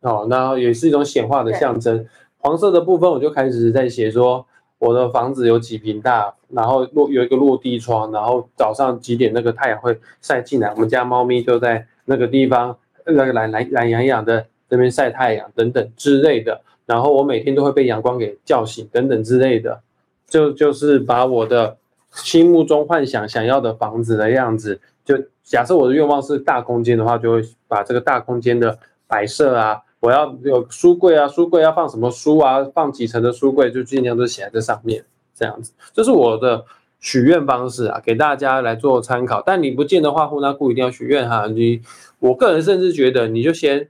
[0.01, 2.05] 哦，那也是一种显化的象征。
[2.37, 4.45] 黄色的部分我就开始在写说，
[4.77, 12.77] 我的房子有几平大，然后落有一个落地窗，然后早上几点那个太阳会晒进来，我们家猫咪就在那个地方，
[13.07, 14.45] 那个懒懒懒洋洋的。
[14.69, 19.81] 这边晒太阳等等之类的，然后我每天都会被阳光给叫醒等等之类的，
[20.27, 21.75] 就就是把我的
[22.13, 28.77] 心目中幻想想要的房子的样子，就假设我的愿望是大空间的话，就会把这个大空间的
[29.07, 35.03] 摆设啊，我要有书柜啊，书柜要放什么书啊，放几层的书柜，就尽量都写在这上面，
[35.35, 36.63] 这样子，这是我的
[36.99, 39.41] 许愿方式啊，给大家来做参考。
[39.43, 41.81] 但你不见得画呼那库一定要许愿哈，你
[42.19, 43.89] 我个人甚至觉得你就先。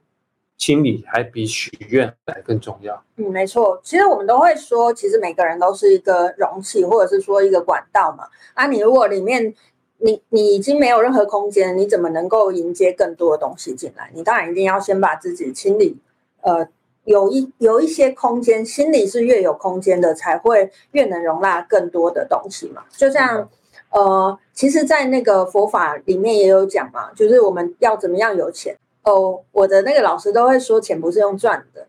[0.60, 3.02] 清理还比许愿来更重要。
[3.16, 3.80] 嗯，没错。
[3.82, 8.26] 其实我们都会说，其实每个人都是一个容器，或者是说一个管道嘛。
[8.54, 9.56] 啊，你如果里面
[10.00, 14.12] 你你已经没有任何空间，你怎么能够迎接更多的东西进来？
[14.14, 15.98] 你当然一定要先把自己清理，
[16.42, 16.68] 呃，
[17.06, 22.84] 有一有一些空间，心里是越有空间的，才会越能容纳更多的东西嘛。
[22.92, 23.50] 就像
[23.92, 28.76] 呃，其实，在那个佛法里面也有讲嘛，就是我们要怎么样有钱。
[29.10, 31.88] 哦，我的那个老师都会说，钱不是用赚的，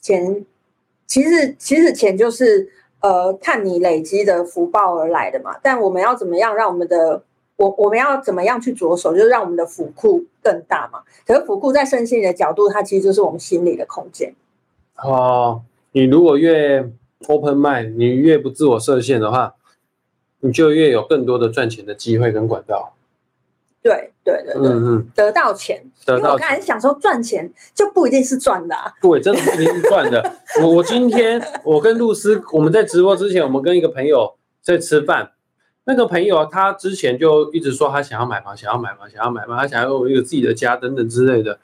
[0.00, 0.44] 钱
[1.06, 5.58] 其实其实钱就是呃看你累积的福报而来的嘛。
[5.62, 7.22] 但我们要怎么样让我们的
[7.56, 11.02] 我我们要怎么样去着手，就是让我们的福库更大嘛。
[11.26, 14.34] 可是福库在身心的角度，它其实就是我们心里的空间。
[14.96, 16.90] 哦，你如果越
[17.28, 19.54] open mind，你越不自我设限的话，
[20.40, 22.94] 你就越有更多的赚钱的机会跟管道。
[23.82, 30.36] 对对对对，嗯嗯，得到钱，因为我刚才想说赚钱就不一定是赚的，对，真的不一定是赚的。
[30.60, 35.30] 我我今天我跟露丝，我们在直播之前，我们跟一个朋友在吃饭，
[35.84, 41.58] 那个朋友他之前就一直说他想要买房，想要买房，想要买房，他想要有一个自己的家等等之类的。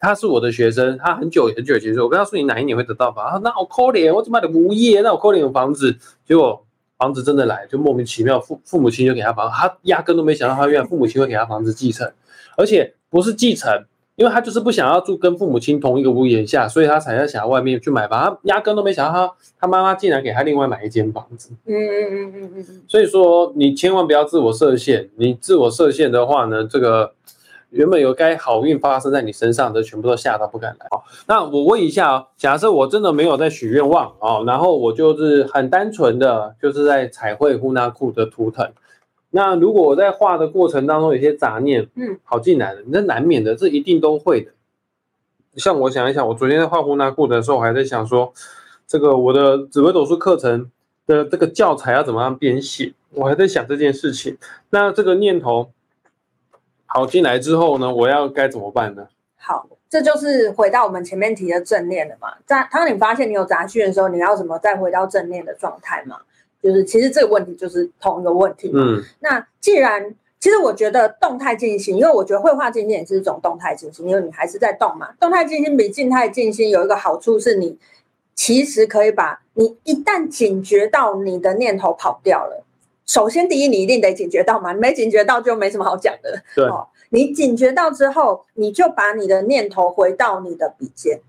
[0.00, 3.24] 他是我的学生，他很久很久以前说，我跟他说你哪一年会得到房？
[3.26, 5.00] 他说那好可怜，我怎么的无业？
[5.02, 6.64] 那我可怜有房子，结果。
[6.98, 12.10] 房子真的来，就莫名其妙，父父母亲就给他房，他压根都没想到他原来父母亲会给他房子继承，
[12.56, 13.84] 而且不是继承，
[14.16, 21.50] 因为他就是不想要住跟父母亲同一个屋檐下，所以他才要想要外面去买房，他压根都没想到他他妈妈竟然给他另外买一间房子。
[21.66, 22.82] 嗯嗯嗯嗯嗯。
[22.86, 27.12] 所以说你千万不要自我设限，你自我设限的话呢，这个。
[27.74, 30.86] 原本有该好运发生在你身上的，全部都吓到不敢来。
[30.90, 38.70] 好，那我问一下啊，假设我真的没有在许愿望哦，然后我就是很单纯的就是在彩绘呼纳库的图腾。
[39.30, 44.52] 那如果我在画的过程当中有些杂念，嗯，跑进来了，那难免的，这一定都会的。
[45.56, 48.32] 像我想一想，我昨天在画呼纳库的时候，我还在想说，
[48.86, 50.70] 这个我的紫微斗数课程
[51.08, 54.38] 的这个教材要怎么样编写，我还在想这件事情。
[54.70, 55.70] 那这个念头。
[56.94, 59.04] 好进来之后呢，我要该怎么办呢？
[59.36, 62.32] 好，这就是回到我们前面提的正念了嘛。
[62.46, 66.18] 在当你发现你有杂讯的时候，你要怎么再回到正念的状态嘛？
[66.62, 68.70] 就是其实这个问题就是同一个问题。
[68.72, 75.10] 嗯，那既然其实我觉得动态静心，因为我觉得绘画静心也是一种动态静心，因为你还是在动嘛。
[75.18, 77.76] 动态静心比静态静心有一个好处是你
[78.36, 82.64] 其实可以把你一旦警觉到你的念头跑掉了。
[83.06, 86.42] 首先，第一，你一定得警觉到嘛，没警觉到就没什么好讲的。
[86.56, 86.66] 对，
[87.10, 91.20] 你警觉到之后，你就把你的念头回到你的笔尖，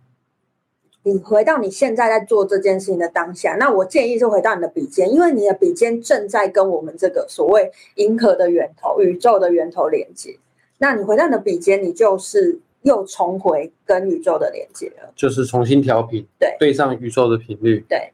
[1.03, 3.55] 你回到你现在在做这件事情的当下。
[3.59, 10.39] 那我建议是回到你的笔尖，因为你的笔尖正在跟我们这个所谓银河的源头、宇宙的源头连接。
[10.77, 17.83] 那你回到你的笔尖，你就是又重回跟宇宙的连接了，就是重新调频，对，对上宇宙的频率。
[17.89, 18.13] 对，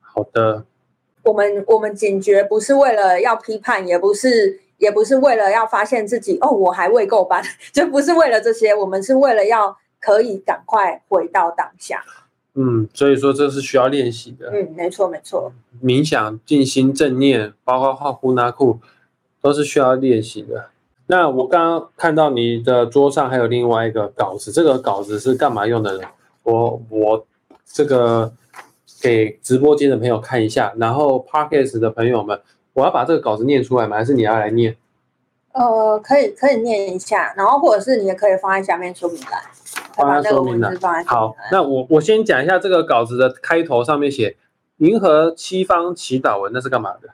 [0.00, 0.64] 好的。
[1.26, 12.02] 我们我们警觉不是为了要批判，也不是也不是为了要发现自己哦我还未够班， 就不是为了这些，我们是为了要可以赶快回到当下。
[12.54, 14.50] 嗯，所以说这是需要练习的。
[14.50, 15.52] 嗯，没错没错。
[15.82, 18.78] 冥想、静心、正念，包括画呼纳库，
[19.42, 20.70] 都是需要练习的。
[21.08, 26.08] 那我刚刚看到你的桌上还有另外一个稿子，这个稿子是干嘛用的呢？
[26.44, 27.26] 我我
[27.64, 28.32] 这个
[29.00, 32.40] 给直播间的朋友看一下，然后 Parkes 的朋友们，
[32.72, 33.96] 我要把这个稿子念出来吗？
[33.96, 34.76] 还是你要来念？
[35.52, 39.42] 呃，可以可以念一下，然后或者是你也可以放在下面说明栏，
[39.94, 41.04] 放在说明栏。
[41.04, 44.36] 好，那我我先讲一下这个稿子的开头，上面写
[44.78, 47.08] “银河七方祈祷文”，那是干嘛的？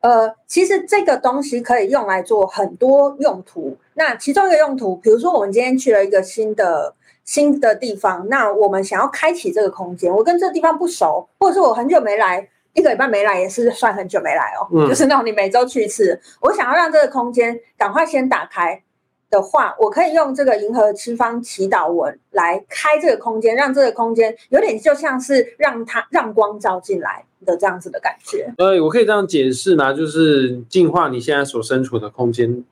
[0.00, 3.76] 呃，其实这个东西可以用来做很多用途。
[3.94, 6.94] 那其中一个用途，比如说我们今天去了一个新的
[7.28, 18.82] 新的地方，那我们想要开启这个空间，我跟这个地方不熟，或者是我很久没来，一个礼拜没来也是算很久没来哦，就是那种你每周去一次，我想要让这个空间赶快先打开。
[19.30, 28.50] 的话，我可以用这个银河七方祈祷文来开这个空间，让这个空间有点就像是让它让光照进来的这样子的感觉。
[28.56, 29.92] 呃，我可以这样解释吗？
[29.92, 32.64] 就是净化你现在所身处的空间。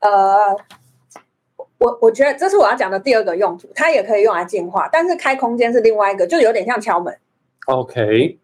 [0.00, 0.56] 呃，
[1.86, 7.16] 我我觉得这是我要讲的第二个用途，它也可以用来净化，但是开空间是另外一个，就有点像敲门。
[7.66, 8.38] OK。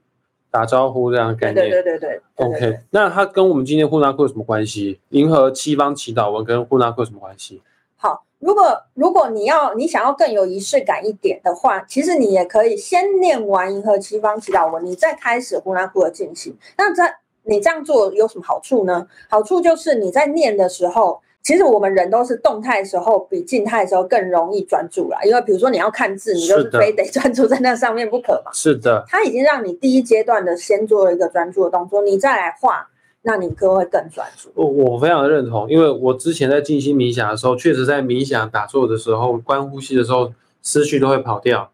[0.51, 2.20] 打招呼这样的概念，对对对对。
[2.36, 5.01] OK，那它跟我们今天呼纳库有什么关系？
[5.09, 7.62] 银河七方祈祷文跟呼纳库有什么关系？
[7.97, 16.55] 好，如果如果你要你想要更有仪式感一点的话，其实你也可以先念完银河七方祈祷文，你再开始呼纳库的进行。
[16.76, 19.07] 那在你这样做有什么好处呢？
[19.30, 21.22] 好处就是你在念的时候。
[21.43, 28.53] 其实我们人都是动态的时候比静态的时候更容易专注啦，因为比如说你要看字，你就是非得专注在那上面不可嘛。
[28.53, 32.86] 是的，他已经让你第一阶段的先做了一个专注的动作，你再来画，
[33.22, 34.51] 那你就会更专注。
[34.55, 40.32] 我我非常认同，因为我之前在静心冥想的时候，确实在冥想打坐的时候，观呼吸的时候，
[40.62, 41.72] 思绪都会跑掉。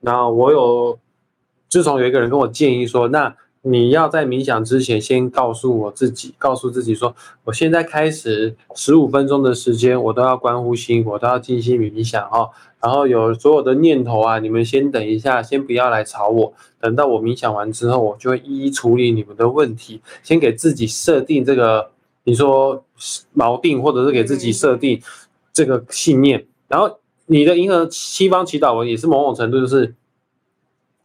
[0.00, 0.98] 那我有，
[1.68, 3.36] 自从有一个人跟我建议说，那。
[3.62, 12.48] 你要在冥想之前，先告诉我自己，告诉自己说，我现在开始十五分钟的时间，我都要观呼吸，我都要静心冥想哦。
[12.80, 16.54] 然后有所有的念头啊，你们先等一下，先不要来吵我。
[16.80, 20.00] 等到我冥想完之后，我就会一一处理你们的问题。
[20.22, 21.90] 先给自己设定这个，
[22.24, 22.82] 你说
[23.36, 25.02] 锚定，或者是给自己设定
[25.52, 26.46] 这个信念。
[26.66, 29.94] 然后你的银河西方祈祷文也是某种程度就是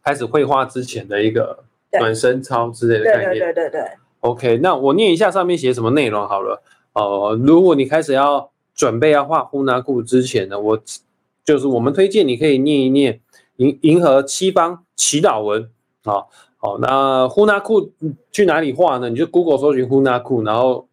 [0.02, 1.65] 开始绘画之前的一个。
[1.98, 3.90] 暖身操之类的概念，对对对对对。
[4.20, 6.62] OK，那我念一下上面写什么内容好了。
[6.94, 10.82] 呃，如果你开始要准备要画呼纳库之前呢，我
[11.44, 13.20] 就是我们推荐你可以念一念
[13.56, 15.70] 银银河七方祈祷文
[16.04, 16.24] 啊。
[16.56, 17.92] 好，那呼纳库
[18.32, 19.10] 去哪里画呢？
[19.10, 20.88] 你就 Google 搜寻呼纳库，然后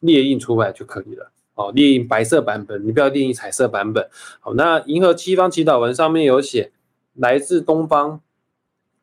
[0.00, 1.30] 列印出来就可以了。
[1.54, 4.08] 哦，列印白色版本，你不要列印彩色版本。
[4.40, 6.72] 好，那银河七方祈祷文上面有写
[7.14, 8.22] 来自东方。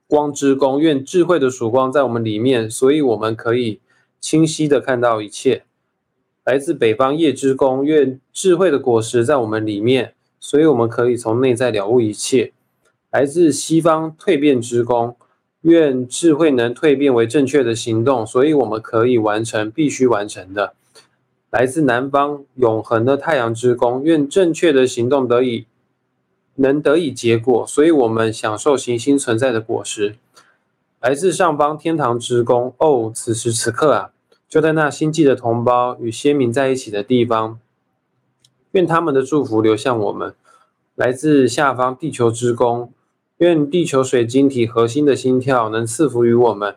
[0.09, 3.79] 光之光，愿智慧的曙光在我们里面，所以我们可以
[4.19, 5.65] 清晰的看到一切。
[6.43, 12.53] 来自北方夜之宫，愿智慧的果实在我们里面，所以我们可以从内在了悟一切。
[13.11, 15.15] 来自西方蜕变之宫，
[15.61, 20.73] 愿智慧能蜕变为正确的行动，所以我们可以完成必须完成的。
[21.51, 25.67] 来自南方永恒的太阳之宫，愿正确的行动得以。
[26.59, 30.15] 能得以结果，所以我们享受行星存在的果实。
[31.01, 34.11] 来自上方天堂之宫，哦，此时此刻啊，
[34.47, 37.57] 就在那星际的同胞与先民在一起的地方，
[38.71, 40.35] 愿他们的祝福流向我们。
[40.95, 42.91] 来自下方地球之宫，
[43.37, 46.75] 愿地球水晶体核心的心跳能赐福于我们，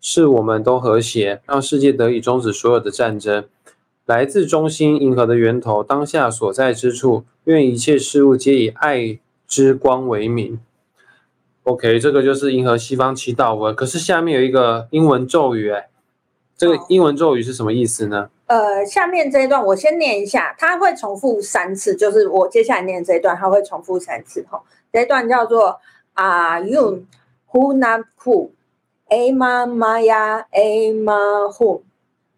[0.00, 3.44] 使我们都和谐，让世界得以终止所有的战争。
[4.06, 10.60] 来自中心银河的源头，当下所在之处，愿一切事物皆以爱之光为名。
[11.62, 13.74] OK，这个就是迎合西方祈祷文。
[13.74, 15.88] 可是下面有一个英文咒语，哎，
[16.56, 18.28] 这个英文咒语是什么意思呢？
[18.48, 24.44] 呃，下面这一段我先念一下，它会重复三次，就是我接下来念这一段，它会重复三次。
[24.50, 25.80] 哈，这一段叫做
[26.14, 27.04] Are you
[27.50, 28.50] who not who?
[29.08, 31.80] Ama Maya Ama who?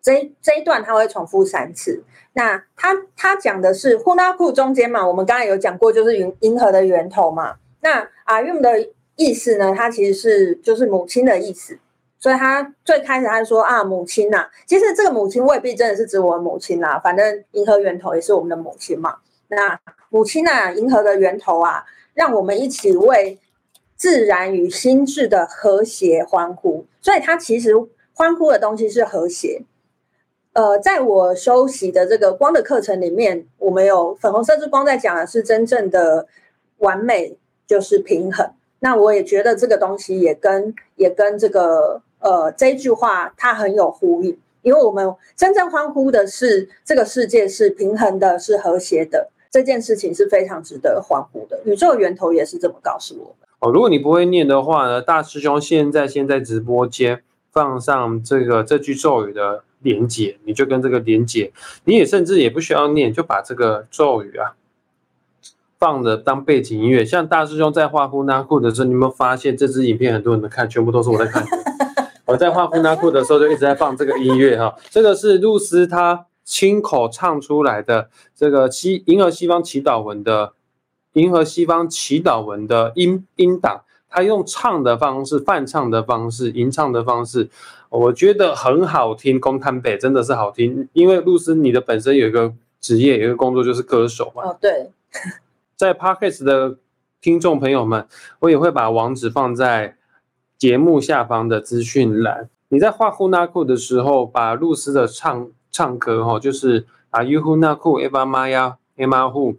[0.02, 2.02] 这这一段他会重复三次。
[2.32, 7.56] 那他他讲的是呼纳库中间嘛，我们刚才有讲过，就是银银河的源头嘛。
[7.80, 11.78] 那阿用的意思呢，它其实是就是母亲的意思。
[12.22, 19.16] 所以他最开始他说啊，母亲呐，其实这个母亲未必真的是指我们母亲啦，反正银河源头也是我们的母亲嘛。
[19.48, 19.80] 那
[20.10, 21.82] 母亲呐，银河的源头啊，
[22.12, 23.38] 让我们一起为
[23.96, 26.84] 自然与心智的和谐欢呼。
[27.00, 27.72] 所以它其实
[28.12, 29.62] 欢呼的东西是和谐。
[30.52, 36.26] 呃，在我修习的这个光的课程里面，我们有粉红色之光在讲的是真正的
[36.78, 37.36] 完美，
[37.66, 38.50] 就是平衡。
[38.80, 51.60] 那我也觉得这个东西也跟也跟这个呃这句话它很有呼应，因为我们真正欢呼的是这个世界是平衡的，是和谐的，这件事情是非常值得欢呼的。
[51.64, 53.48] 宇宙源头也是这么告诉我们。
[53.60, 57.22] 哦，如果你不会念的话呢，大师兄现在先在直播间
[57.52, 61.52] 放上这个这句咒语的连接，你就跟这个连接，
[61.84, 64.54] 你也甚至也不需要念，就把这个咒语啊
[65.78, 67.04] 放着当背景音乐。
[67.04, 71.44] 像大师兄在画呼纳库的时候，你有没有发现这支影片很多人看，全部都是我在看。
[72.26, 80.52] 我在画呼纳库的时候就一直在放这个音乐哈，这个是露丝他亲口唱出来的这个西银河西方祈祷文的。
[81.14, 87.48] 银河西方祈祷文的音音档，他用唱的方式、泛唱的方式、吟唱的方式，
[87.88, 89.40] 我觉得很好听。
[89.40, 94.42] 公摊北真的是好听，因为露丝你的本身有一个职业、有一个工作就是歌手嘛。
[94.42, 94.90] 哦，对。
[95.76, 96.76] 在 Podcast 的
[97.20, 98.06] 听众朋友们，
[98.40, 99.96] 我也会把网址放在
[100.58, 102.50] 节目下方的资讯栏。
[102.68, 109.56] 你在画呼纳库的时候，把露丝的唱唱歌哈，就是啊，You 呼纳库 Eva Maya Emma Hu。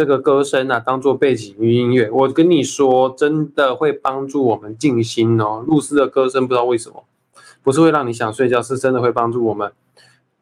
[0.00, 5.62] 这个歌声啊，当做背景音乐，我跟你说，真的会帮助我们静心哦。
[5.68, 7.04] 露丝的歌声不知道为什么，
[7.62, 9.70] 不是会让你想睡觉，是真的会帮助我们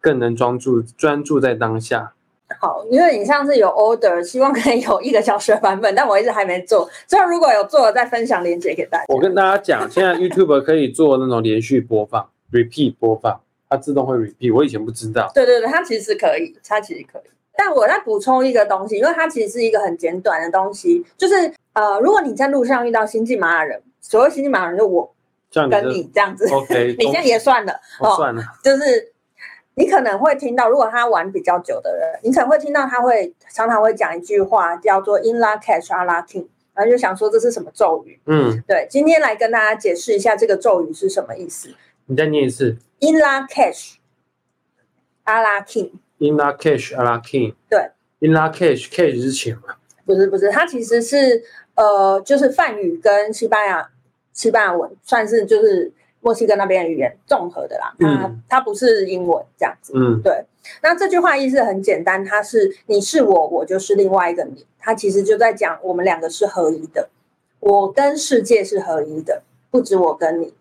[0.00, 2.12] 更能专注专注在当下。
[2.60, 6.88] 好，因为你上次有 order，希望可以有一个小时的版本，但我一直还没做。
[7.08, 9.06] 之后如果有做了，再分享链接给大家。
[9.08, 14.54] 我跟大家讲，现在 YouTube 可以做那种连续播放 （repeat 播放），它自动会 repeat。
[14.54, 15.28] 我以前不知道。
[15.34, 17.22] 对对对，它其实可以，它其实可以。
[17.60, 25.12] 但我再补充一个东西，因为它其实是一个很简短的东西，就是呃，如果你在路上遇到星际马雅人，所谓星际马雅人就我
[25.68, 29.12] 跟你这样子，OK， 你现在也算了，哦算了，就是
[29.74, 38.20] 你可能会听到，如果他玩比较久的人，你可能会听到他会常常会讲一句话，叫做 In La Cash a La King，然后就想说这是什么咒语？
[38.26, 41.74] 嗯，对，今天来跟大家解释一下这个咒语是什么意思。
[42.06, 43.96] 你再念一次，In La Cash
[45.24, 45.90] a La King。
[46.18, 47.54] In la cash, a la king。
[47.70, 49.76] 对，In la cash, cash 是钱嘛？
[50.04, 51.42] 不是不是，它其实是
[51.74, 53.88] 呃，就是梵语跟西班牙
[54.32, 57.94] 西班牙文，算是就是墨西哥那边的语言综合的啦。
[58.00, 59.92] 它它不是英文这样子。
[59.94, 60.44] 嗯，对。
[60.82, 64.66] 那这句话意思很简单，它是你是我，我就是另外一个你。
[64.78, 67.08] 它其实就在讲我们两个是合一的，
[67.60, 70.52] 我跟世界是合一的，不止我跟你，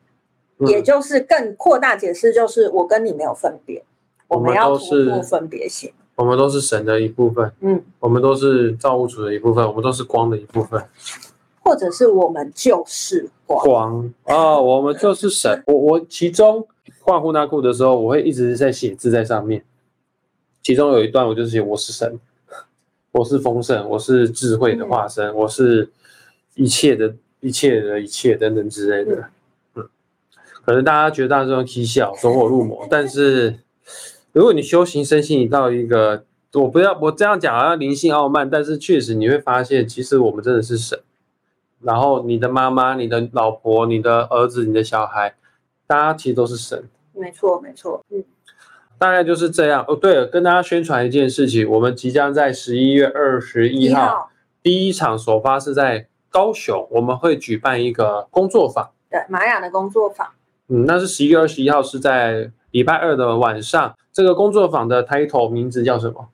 [0.68, 3.84] 也就是更扩大解释，就是我跟你没有分别。
[4.28, 10.84] 我们要是分别性，我们都是神的一部分，嗯，我们都是造物主的一部分，我们都是光的一部分，
[11.64, 15.64] 或者是我们就是光，光啊，我们就是神。
[15.68, 16.68] 我我其中
[17.00, 19.64] 画呼纳库的时候，我会一直在写字在上面，
[20.62, 22.20] 其中有一段我就是写我是神，
[23.14, 25.90] 我是丰盛，我是智慧的化身，我是
[26.56, 29.30] 一切的一切的一切等等之类的，
[29.76, 29.88] 嗯，
[30.66, 33.58] 可能大家觉得大家嬉笑走火入魔，但是。
[34.38, 36.24] 如果你修行身心，你到一个，
[36.54, 41.00] 我不要我这样讲好像灵性傲慢，但是确实你会发现，其实我们真的是神。
[41.82, 45.34] 然后你的妈妈、你的老婆、你的儿子、你的小孩，
[45.88, 46.88] 大家其实都是神。
[47.16, 48.24] 没错，没错，嗯，
[49.00, 49.84] 大概就是这样。
[49.88, 54.30] 哦，对了，跟大家宣传一件事情，我们即将在十一月二十一号
[54.62, 58.92] 第一场首发是在高雄，我们会举办一个工作坊。
[59.10, 60.28] 对，玛雅的工作坊。
[60.68, 62.52] 嗯，那是十一月二十一号，是在。
[62.72, 66.28] 礼拜二的晚上，这个工作坊的 title 名字叫什么？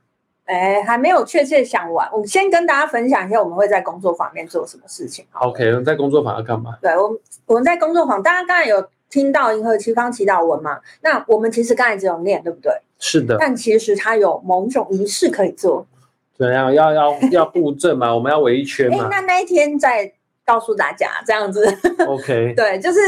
[0.46, 2.10] 哎，还没有确切想完。
[2.14, 5.26] 我先跟大家分享一下，我们会在工作坊里面做什么事情。
[5.34, 6.78] OK，我们在工作坊要干嘛？
[6.82, 10.80] 对，我们我们在工作坊，大家刚才有听到银河七方祈祷文嘛？
[11.02, 12.72] 那我们其实刚才只有念，对不对？
[13.00, 13.36] 是的。
[13.38, 15.86] 但其实它有某种仪式可以做。
[16.38, 16.74] 怎样？
[16.74, 18.16] 要要要布阵嘛？
[18.16, 19.10] 我们要围一圈嘛？
[19.12, 20.14] 那那一天再。
[20.46, 21.66] 告诉大家这样子
[22.06, 23.00] ，OK， 对，就是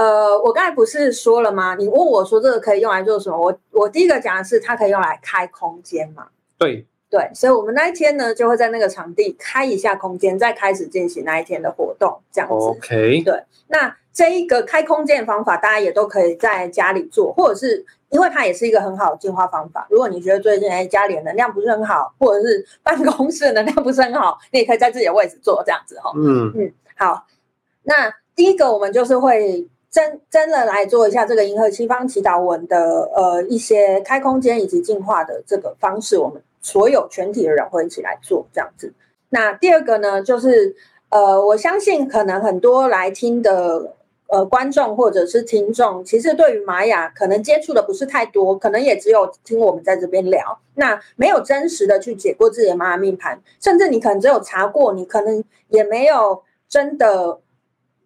[0.00, 1.74] 呃，我刚才不是说了吗？
[1.74, 3.38] 你问我说这个可以用来做什么？
[3.38, 6.28] 我我第一个讲的是它可以用来开空间嘛？
[6.56, 12.54] 对对，所以我们那一天呢就会在那个场地开一下空间，再开始进行那一天的活动，这样子。
[12.54, 17.84] OK，对，那这一个开空间的方法，大家也都可以在家里做，或者是。
[18.10, 19.86] 因为它也是一个很好的净化方法。
[19.88, 26.10] 如果你觉得最近哎家里的能量不是很好，或者是办公室的能量不是很好， 你也可以在自己的位置做这样子哈。
[26.16, 27.24] 嗯嗯，好。
[27.84, 38.92] 那第一个我们就是会真真的来做一下这个银河西方祈祷文的呃一些开空间以及进化的这个方式，我们所有全体的人会一起来做这样子。
[39.30, 40.74] 那第二个呢，就是
[41.08, 43.96] 呃我相信可能很多来听的。
[44.32, 57.40] 呃观众或者是听众，其实对于玛雅可能接触的不是太多，可能也只有听我们在这边聊，那没有真实的去解过自己的玛雅命盘，甚至你可能只有查过，你可能也没有真的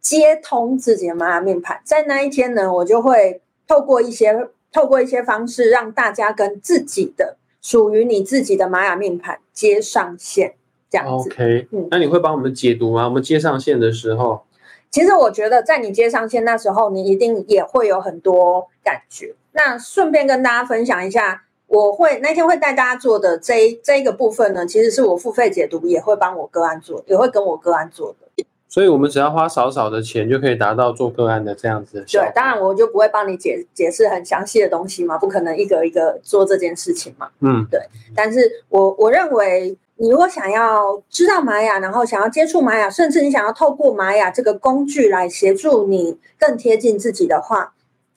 [0.05, 1.81] 接通自己的玛雅命盘。
[1.83, 10.55] 在那一天呢，我就会透过一些透过一些方式，让大家跟自己的属于你自己的玛雅命盘接上线。
[10.91, 13.07] 这样子，OK，嗯那你会帮我们解读吗？
[13.07, 14.43] 我们接上线的时候，
[14.91, 19.35] 其实我觉得在你接上线那时候，你一定也会有很多感觉。
[19.53, 28.24] 那顺便跟大家分享一下，我会那天会带大家做的这一这一个部分呢，其实是我付费解读也会帮我个案做，也会跟我个案做的。
[28.69, 37.29] 所以我们只要花少少的钱就可以达到做个案的这样子的效果。，对当然我就不会帮你解解释很详细的东西嘛，不可能一个一个做这件事情嘛。
[37.41, 37.81] 嗯，对
[38.17, 47.74] 但是我我认为，你如果想要知道玛雅，然后想要接触玛雅，甚至你想要透过玛雅这个工具来协助你更贴近自己的话，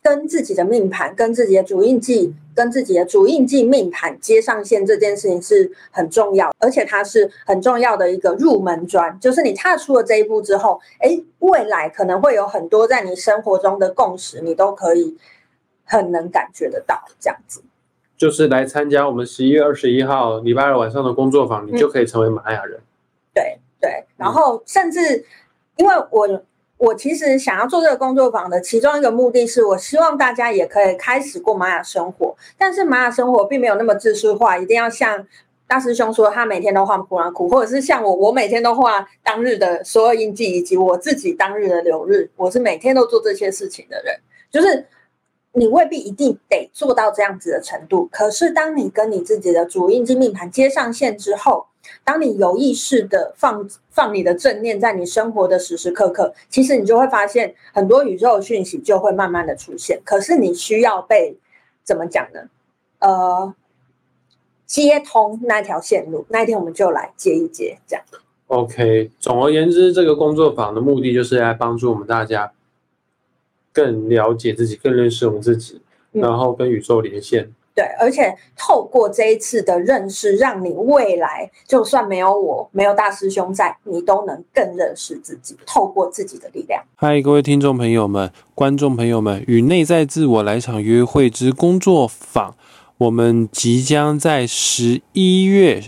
[0.07, 15.17] 跟自己的命盘、跟自己的主印记、跟自己的主印记命盘接上线这件事情是很重要，而且它是很重要的一个入门砖，就是你踏出了这一步之后，诶，未来可能会有很多在你生活中的共识，你都可以
[15.83, 17.61] 很能感觉得到这样子。
[18.15, 22.79] 就是来参加我们十一月二十一号礼拜二晚上的工作坊，你就可以成为玛雅人。
[23.33, 25.25] 对对，然后甚至
[25.75, 26.45] 因为我
[26.77, 35.25] 我其实想要做这个工作坊的其中一个目的是，我希望大家也可以开始过玛雅生活，但是玛雅生活并没有那么自私化，一定要像
[35.67, 44.19] 大师兄说，他每天都画普拉库，或者是像我，我每天都画当日的所有印记，以及我自己当日的流日，我是每天都做这些事情的人，
[44.51, 44.85] 就是。
[45.53, 51.65] 你未必一定得做到这样子的程度，可是当你跟你自己的主印记命盘接上线之后，
[52.03, 60.01] 当你有意识的放放你的正念在你生活的时时刻刻，其实你就会发现很多宇宙讯息就会慢慢的出现。
[60.03, 61.37] 可是你需要被
[61.83, 62.41] 怎么讲呢？
[62.99, 63.53] 呃，
[64.65, 66.25] 接通那条线路。
[66.29, 68.03] 那一天我们就来接一接，这样。
[68.47, 72.53] OK，总而言之，这个工作坊的目的就是来帮助我们大家
[73.73, 75.81] 更了解自己，更认识我们自己，
[76.13, 77.53] 嗯然后跟宇宙连线。
[77.77, 86.83] 对，而且透过这一次的认识，让你未来就算没有我，没有大师兄在，你都能更认识自己，透过自己的力量。
[86.95, 92.55] 嗨，各位听众朋友们、观众朋友们，与内在自我来场约会之工作坊，
[92.97, 95.83] 我们即将在十一月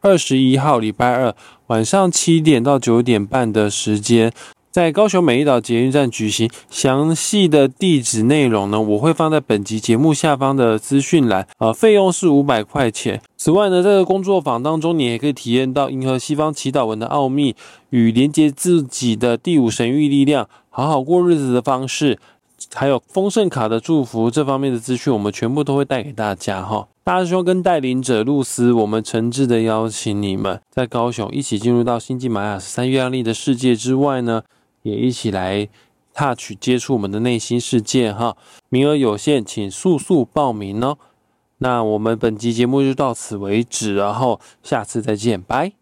[0.00, 1.34] 二十一号礼拜二
[1.66, 4.32] 晚上七点到九点半的时间，
[4.70, 6.50] 在高雄美丽岛捷运站举行。
[6.70, 11.46] 详细的地址内容呢，我会放在本集节目下方的资讯栏。
[11.58, 13.20] 呃，费用是五百块钱。
[13.36, 17.54] 此外呢，这工作坊当中，你也可以体验到银河西方祈祷文的奥秘
[17.90, 22.18] 与连接自己的第五神域力量，好好过日子的方式。
[22.74, 26.88] 还有丰盛卡的祝福这方面的资讯，我们全部都会带给大家哈。
[27.04, 34.42] 大师兄跟带领者露丝，我们诚挚的邀请你们在高雄一起进入到星际玛雅三月亮历的世界之外呢，
[34.88, 35.68] 也一起来
[36.14, 38.36] touch 接触我们的内心世界哈。
[38.68, 40.98] 名额有限，请速速报名哦。
[41.58, 45.77] 那我们本集节目就到此为止，然后下次再见，拜。